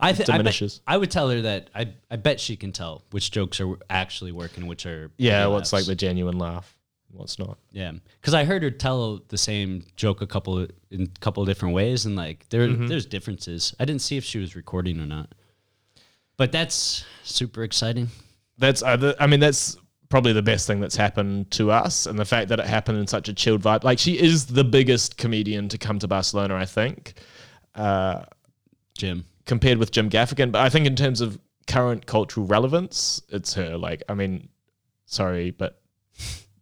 [0.00, 0.80] I, th- I, bet, diminishes.
[0.86, 4.32] I would tell her that I, I bet she can tell which jokes are actually
[4.32, 6.76] working, which are yeah, what's like the genuine laugh,
[7.10, 7.58] what's not.
[7.72, 7.92] yeah.
[8.20, 11.74] Because I heard her tell the same joke a couple in a couple of different
[11.74, 12.86] ways, and like there Mm-hmm.
[12.86, 13.74] there's differences.
[13.80, 15.32] I didn't see if she was recording or not,
[16.36, 18.08] but that's super exciting.
[18.58, 19.76] That's uh, I mean that's
[20.10, 23.06] probably the best thing that's happened to us, and the fact that it happened in
[23.06, 23.82] such a chilled vibe.
[23.84, 27.14] Like she is the biggest comedian to come to Barcelona, I think.
[27.74, 28.22] Uh,
[28.96, 29.24] Jim.
[29.46, 30.52] compared with Jim Gaffigan.
[30.52, 33.76] But I think in terms of current cultural relevance, it's her.
[33.76, 34.48] Like, I mean,
[35.06, 35.80] sorry, but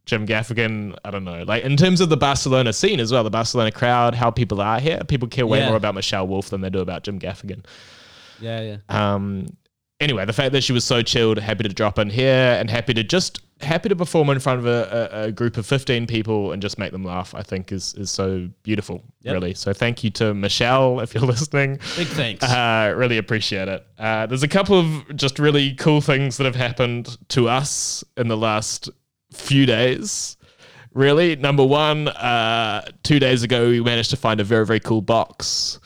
[0.07, 1.43] Jim Gaffigan, I don't know.
[1.43, 4.81] Like in terms of the Barcelona scene as well, the Barcelona crowd, how people are
[4.81, 5.69] here, people care way Yeah.
[5.69, 7.65] more about Michelle Wolf than they do about Jim Gaffigan.
[8.41, 9.15] Yeah, yeah.
[9.15, 9.47] Um,
[10.03, 12.93] anyway, the fact that she was so chilled, happy to drop in here, and happy
[12.95, 16.53] to just happy to perform in front of a, a, a group of fifteen people
[16.53, 19.33] and just make them laugh, I think is is so beautiful, Yep.
[19.35, 19.55] really.
[19.55, 21.79] So thank you to Michelle if you're listening.
[21.97, 22.45] Big thanks.
[22.45, 23.87] Uh, really appreciate it.
[23.99, 28.29] Uh, there's a couple of just really cool things that have happened to us in
[28.29, 28.91] the last
[29.33, 30.37] few days.
[30.95, 35.01] Really, number one, uh, two days ago, we managed to find a very, very cool
[35.01, 35.81] box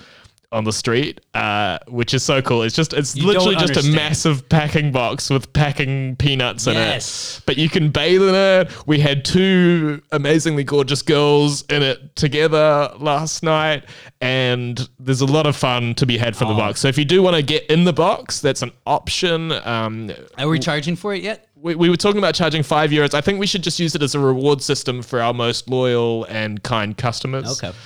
[0.52, 2.62] on the street, uh, which is so cool.
[2.62, 7.38] It's just, it's You literally just a massive packing box with packing peanuts in Yes.
[7.38, 7.46] it.
[7.46, 8.70] But you can bathe in it.
[8.86, 13.84] We had two amazingly gorgeous girls in it together last night,
[14.20, 16.58] and there's a lot of fun to be had from the Oh.
[16.58, 16.80] box.
[16.80, 19.52] So if you do want to get in the box, that's an option.
[19.52, 21.48] Um, Are we charging for it yet?
[21.58, 23.14] we, we were talking about charging five euros.
[23.14, 26.24] I think we should just use it as a reward system for our most loyal
[26.24, 27.60] and kind customers.
[27.62, 27.76] Okay.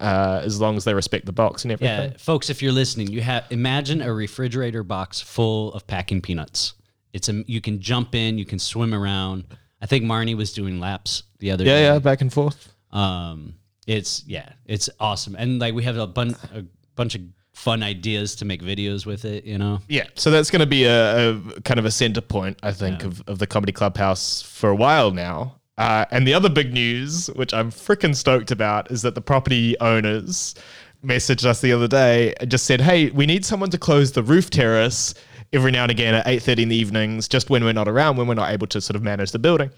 [0.00, 2.12] Uh, as long as they respect the box and everything.
[2.12, 6.72] Yeah, folks, if you're listening, you have imagine a refrigerator box full of packing peanuts.
[7.12, 9.44] It's a you can jump in, you can swim around.
[9.82, 11.82] I think Marnie was doing laps the other Yeah, day.
[11.82, 12.72] yeah, yeah, back and forth.
[12.92, 13.54] Um,
[13.86, 16.64] it's yeah, it's awesome, and like we have a, bun- a
[16.96, 17.20] bunch of
[17.52, 19.44] fun ideas to make videos with it.
[19.44, 22.58] You know, Yeah, so that's going to be a, a kind of a center point,
[22.62, 25.56] I think, of, of the Comedy Clubhouse for a while now.
[25.80, 29.80] Uh, and the other big news, which I'm freaking stoked about, is that the property
[29.80, 30.54] owners
[31.02, 34.22] messaged us the other day and just said, "Hey, we need someone to close the
[34.22, 35.14] roof terrace
[35.54, 38.26] every now and again at 8:30 in the evenings, just when we're not around, when
[38.26, 39.70] we're not able to sort of manage the building."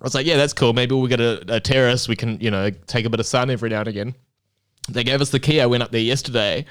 [0.00, 0.72] I was like, "Yeah, that's cool.
[0.72, 2.08] Maybe we'll get a, a terrace.
[2.08, 4.14] We can, you know, take a bit of sun every now and again."
[4.88, 5.60] They gave us the key.
[5.60, 6.64] I went up there yesterday,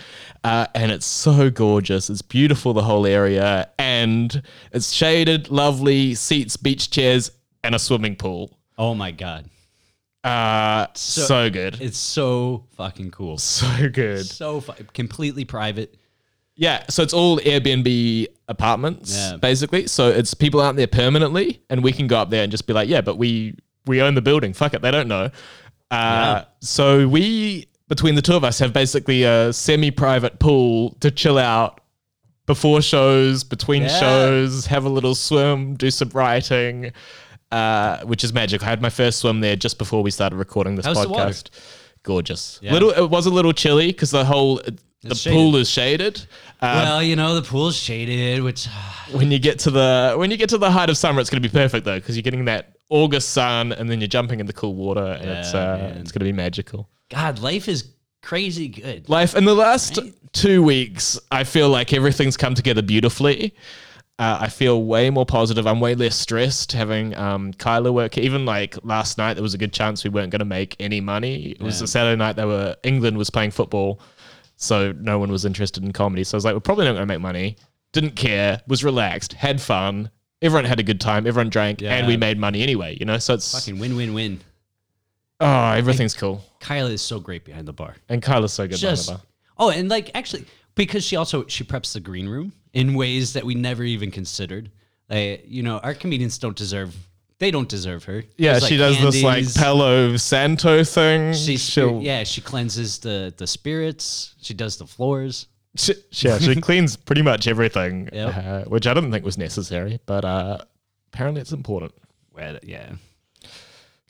[0.43, 2.10] uh, and it's so gorgeous.
[2.10, 4.41] It's beautiful, the whole area, and
[4.72, 7.30] it's shaded, lovely seats, beach chairs,
[7.68, 8.57] and a swimming pool.
[8.80, 9.45] oh my god,
[10.24, 14.26] Uh, so, good, it's so fucking cool, so good.
[14.26, 15.95] so fu- completely private.
[16.55, 19.38] Yeah, so it's all Airbnb apartments, Yeah.
[19.38, 19.86] basically.
[19.88, 22.74] So it's people aren't there permanently, and we can go up there and just be
[22.74, 23.55] like, yeah, but we
[23.86, 24.53] we own the building.
[24.53, 25.26] Fuck it, they don't know.
[25.91, 26.45] Uh, Yeah.
[26.61, 31.80] So we between the two of us have basically a semi-private pool to chill out
[32.47, 33.99] before shows, between Yeah.
[33.99, 36.91] shows, have a little swim, do some writing.
[37.51, 38.61] Uh, which is magic.
[38.61, 41.49] I had my first swim there just before we started recording this How's the podcast.
[42.03, 42.59] Gorgeous.
[42.61, 42.73] Yeah.
[42.73, 42.89] Little.
[42.91, 46.25] It was a little chilly because the whole the It's pool is shaded.
[46.61, 48.67] Uh, well, you know the pool's shaded, which
[49.11, 51.41] when you get to the when you get to the height of summer, it's going
[51.41, 54.45] to be perfect though because you're getting that August sun and then you're jumping in
[54.45, 56.89] the cool water and it's uh, it's going to be magical.
[57.09, 57.89] God, life is
[58.21, 59.07] crazy good.
[59.07, 60.13] Life in the last Right?
[60.33, 63.53] two weeks, I feel like everything's come together beautifully.
[64.20, 65.68] Uh, I feel way more positive.
[65.68, 68.18] I'm way less stressed having um, Kyla work.
[68.18, 70.99] Even like last night, there was a good chance we weren't going to make any
[71.01, 71.51] money.
[71.51, 72.36] It was a Saturday night.
[72.36, 73.99] They were England was playing football,
[74.55, 76.24] so no one was interested in comedy.
[76.24, 77.57] So I was like, we're probably not going to make money.
[77.91, 78.59] Didn't care.
[78.68, 79.34] Was relaxed.
[79.34, 80.09] Had fun.
[80.41, 81.28] Everyone had a good time.
[81.28, 82.97] Everyone drank, and we made money anyway.
[82.99, 84.39] You know, so it's Fucking win, win, win.
[85.39, 86.43] oh, everything's cool.
[86.59, 87.95] Kyla is so great behind the bar.
[88.09, 88.82] And Kyla's so good.
[88.82, 89.22] behind the bar.
[89.59, 93.43] oh, and like actually, because she also she preps the green room in ways that
[93.43, 94.71] we never even considered.
[95.09, 96.95] Like you know, our comedians don't deserve.
[97.39, 98.23] They don't deserve her.
[98.38, 99.45] Yeah, There's, she does this like.
[99.53, 101.34] Palo Santo thing.
[101.34, 104.36] She's She'll- yeah, she cleanses the the spirits.
[104.41, 105.47] She does the floors.
[105.75, 105.93] She,
[106.25, 108.36] yeah, she cleans pretty much everything, Yep.
[108.38, 110.57] uh, which I didn't think was necessary, but uh,
[111.13, 111.93] apparently it's important.
[112.34, 112.93] Well, yeah.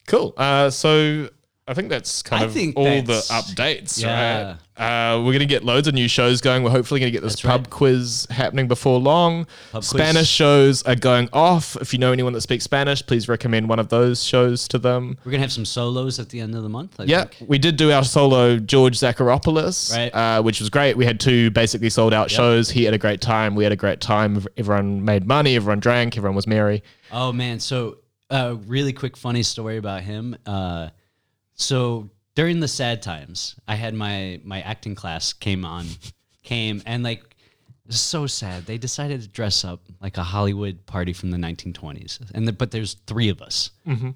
[0.07, 0.34] Cool.
[0.38, 1.28] Uh, so
[1.68, 4.43] I think that's kind I of think all the updates, Yeah.
[4.51, 4.57] right?
[4.78, 6.61] Uh, we're going to get loads of new shows going.
[6.61, 7.69] We're hopefully going to get this That's pub right.
[7.71, 9.45] quiz happening before long.
[9.71, 9.88] Pub quiz.
[9.88, 11.75] Spanish shows are going off.
[11.82, 15.17] If you know anyone that speaks Spanish, please recommend one of those shows to them.
[15.25, 16.99] We're gonna have some solos at the end of the month.
[16.99, 17.49] I Yeah, think.
[17.49, 20.13] we did do our solo George Zacharopoulos, Right.
[20.13, 20.95] uh, which was great.
[20.95, 22.69] We had two basically sold out shows.
[22.69, 23.55] He had a great time.
[23.55, 24.45] We had a great time.
[24.57, 25.55] Everyone made money.
[25.55, 26.15] Everyone drank.
[26.17, 26.84] Everyone was merry.
[27.11, 27.97] Oh man, so
[28.30, 30.36] uh, really quick funny story about him.
[30.45, 30.89] Uh,
[31.55, 35.88] so during the sad times, I had my my acting class came on,
[36.43, 37.23] came and like
[37.89, 38.65] so sad.
[38.67, 42.69] They decided to dress up like a Hollywood party from the 1920s, and the, but
[42.69, 43.71] there's three of us.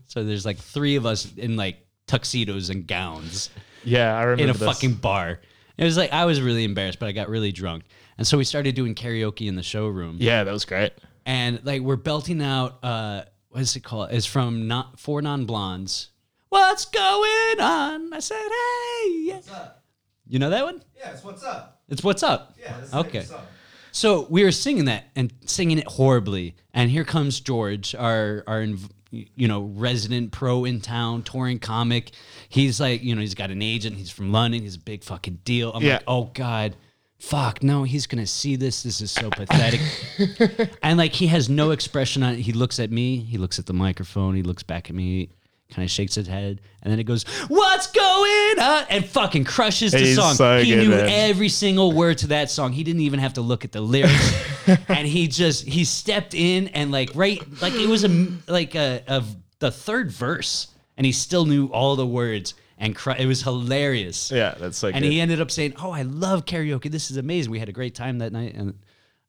[0.06, 3.50] So there's like three of us in like tuxedos and gowns
[3.84, 4.68] Yeah, I remember in a this.
[4.68, 5.40] fucking bar.
[5.78, 7.86] It was like I was really embarrassed, but I got really drunk,
[8.20, 10.92] and so we started doing karaoke in the showroom Yeah, that was great.
[11.26, 16.11] and like we're belting out uh what is it called it's from not four non-blondes
[16.52, 18.14] what's going on?
[18.14, 19.84] I said hey What's up?
[20.28, 20.84] you know that one?
[20.98, 21.82] Yeah, it's what's up.
[21.90, 22.56] it's what's up.
[22.62, 23.20] Yeah, that's Okay.
[23.20, 23.46] The song.
[23.92, 26.56] so we were singing that and singing it horribly.
[26.74, 32.12] And here comes george our our inv- you know resident pro in town touring comic.
[32.50, 33.96] He's like you know he's got an agent.
[33.98, 34.62] He's from london.
[34.62, 35.72] He's a big fucking deal.
[35.74, 35.94] I'm Yeah.
[35.96, 36.76] like oh god.
[37.20, 37.62] Fuck.
[37.64, 38.84] No he's gonna see this.
[38.84, 39.80] This is so pathetic.
[40.84, 42.40] And like he has no expression on it.
[42.40, 43.18] He looks at me.
[43.18, 44.36] He looks at the microphone.
[44.36, 45.30] He looks back at me
[45.72, 49.92] kind of shakes his head and then it goes what's going on and fucking crushes
[49.92, 51.08] the He's song so he good, knew man.
[51.10, 54.36] every single word to that song he didn't even have to look at the lyrics
[54.90, 59.02] and he just he stepped in and like right like it was a like a
[59.08, 60.68] of the third verse
[60.98, 64.88] and he still knew all the words and cr- it was hilarious Yeah, that's so
[64.90, 65.12] and good.
[65.12, 66.90] he ended up saying, "Oh, I love karaoke.
[66.90, 67.52] This is amazing.
[67.52, 68.80] We had a great time that night." And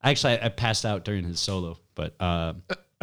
[0.03, 2.55] actually, I, I passed out during his solo, but uh,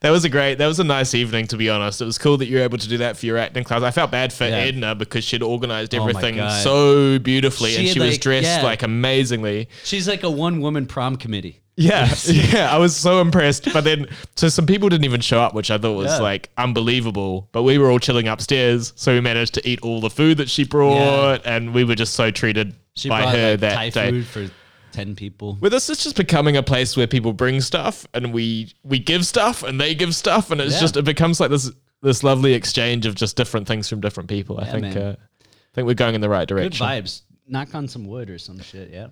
[0.00, 0.56] That was a great.
[0.58, 2.00] That was a nice evening, to be honest.
[2.00, 3.82] It was cool that you were able to do that for your acting class.
[3.82, 4.56] I felt bad for Yeah.
[4.58, 6.62] Edna because she'd organized Oh everything God.
[6.62, 8.62] so beautifully, She and she was dressed yeah.
[8.62, 9.68] like amazingly.
[9.84, 11.60] she's like a one-woman prom committee.
[11.76, 12.72] Yeah, yeah.
[12.72, 13.72] I was so impressed.
[13.72, 14.06] But then,
[14.36, 16.18] so some people didn't even show up, which I thought was Yeah.
[16.18, 17.48] like unbelievable.
[17.52, 20.48] But we were all chilling upstairs, so we managed to eat all the food that
[20.48, 24.10] she brought, and we were just so treated She by her like, that day.
[24.10, 24.50] food for
[24.94, 25.58] ten people.
[25.60, 29.26] With us, it's just becoming a place where people bring stuff and we we give
[29.26, 30.80] stuff and they give stuff and it's Yeah.
[30.80, 31.70] just it becomes like this
[32.02, 34.58] this lovely exchange of just different things from different people.
[34.60, 34.96] I Yeah, think man.
[34.98, 36.86] uh, I think we're going in the right Good direction.
[36.86, 37.22] vibes.
[37.48, 38.90] Knock on some wood or some shit.
[38.92, 39.08] Yeah.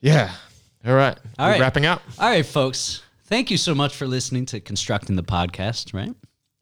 [0.00, 0.32] Yeah.
[0.86, 1.18] All right.
[1.38, 1.60] All We're right.
[1.60, 2.02] Wrapping up.
[2.18, 3.02] All right, folks.
[3.24, 5.92] Thank you so much for listening to constructing the podcast.
[5.94, 6.14] Right.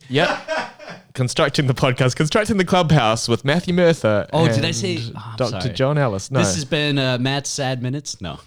[0.09, 0.29] Yep.
[1.14, 4.28] Constructing the podcast, constructing the clubhouse with Matthew Murtha.
[4.32, 5.61] Oh, did I say- oh, Dr.
[5.61, 5.74] sorry.
[5.74, 6.30] John Ellis?
[6.30, 6.41] No.
[6.41, 8.20] This has been uh, Matt's sad minutes.
[8.20, 8.41] No,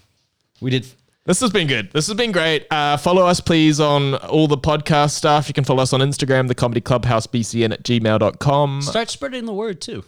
[0.60, 0.86] we did.
[1.24, 1.92] This has been good.
[1.92, 2.66] This has been great.
[2.70, 5.46] Uh, follow us, please, on all the podcast stuff.
[5.46, 8.82] You can follow us on Instagram, the comedy clubhouse bcn at gmail.com.
[8.82, 10.02] Start spreading the word too.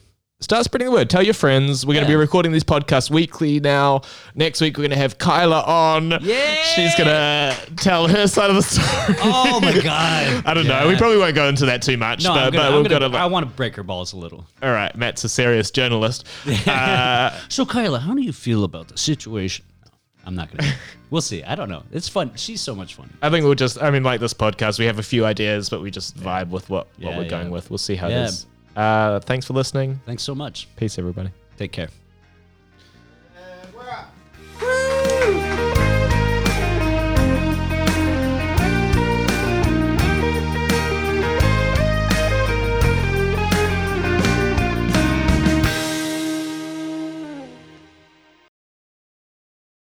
[0.45, 1.09] Start spreading the word.
[1.09, 1.87] Tell your friends.
[1.87, 4.03] We're going to be recording these podcasts weekly now.
[4.35, 6.11] Next week, we're going to have Kyla on.
[6.21, 6.55] Yeah.
[6.65, 9.17] She's going to tell her side of the story.
[9.23, 10.43] Oh my god.
[10.45, 10.87] I don't know.
[10.87, 12.91] We probably won't go into that too much, No, but, I'm gonna, but I'm we've
[12.91, 13.19] gonna, got to.
[13.19, 14.47] I want to break her balls a little.
[14.63, 16.27] All right, Matt's a serious journalist.
[16.67, 19.65] Uh, So, Kyla, how do you feel about the situation?
[19.87, 19.93] No,
[20.27, 20.71] I'm not gonna.
[21.11, 21.43] we'll see.
[21.43, 21.85] I don't know.
[21.91, 22.33] It's fun.
[22.37, 23.11] She's so much fun.
[23.23, 25.81] I think we'll just, I mean, like this podcast, we have a few ideas, but
[25.81, 27.71] we just vibe with what, what Yeah, we're going with.
[27.71, 28.25] We'll see how Yeah.
[28.25, 28.47] it is.
[28.77, 30.01] Uh, thanks for listening.
[30.07, 30.69] Thanks so much.
[30.77, 31.31] Peace, everybody.
[31.57, 31.89] Take care.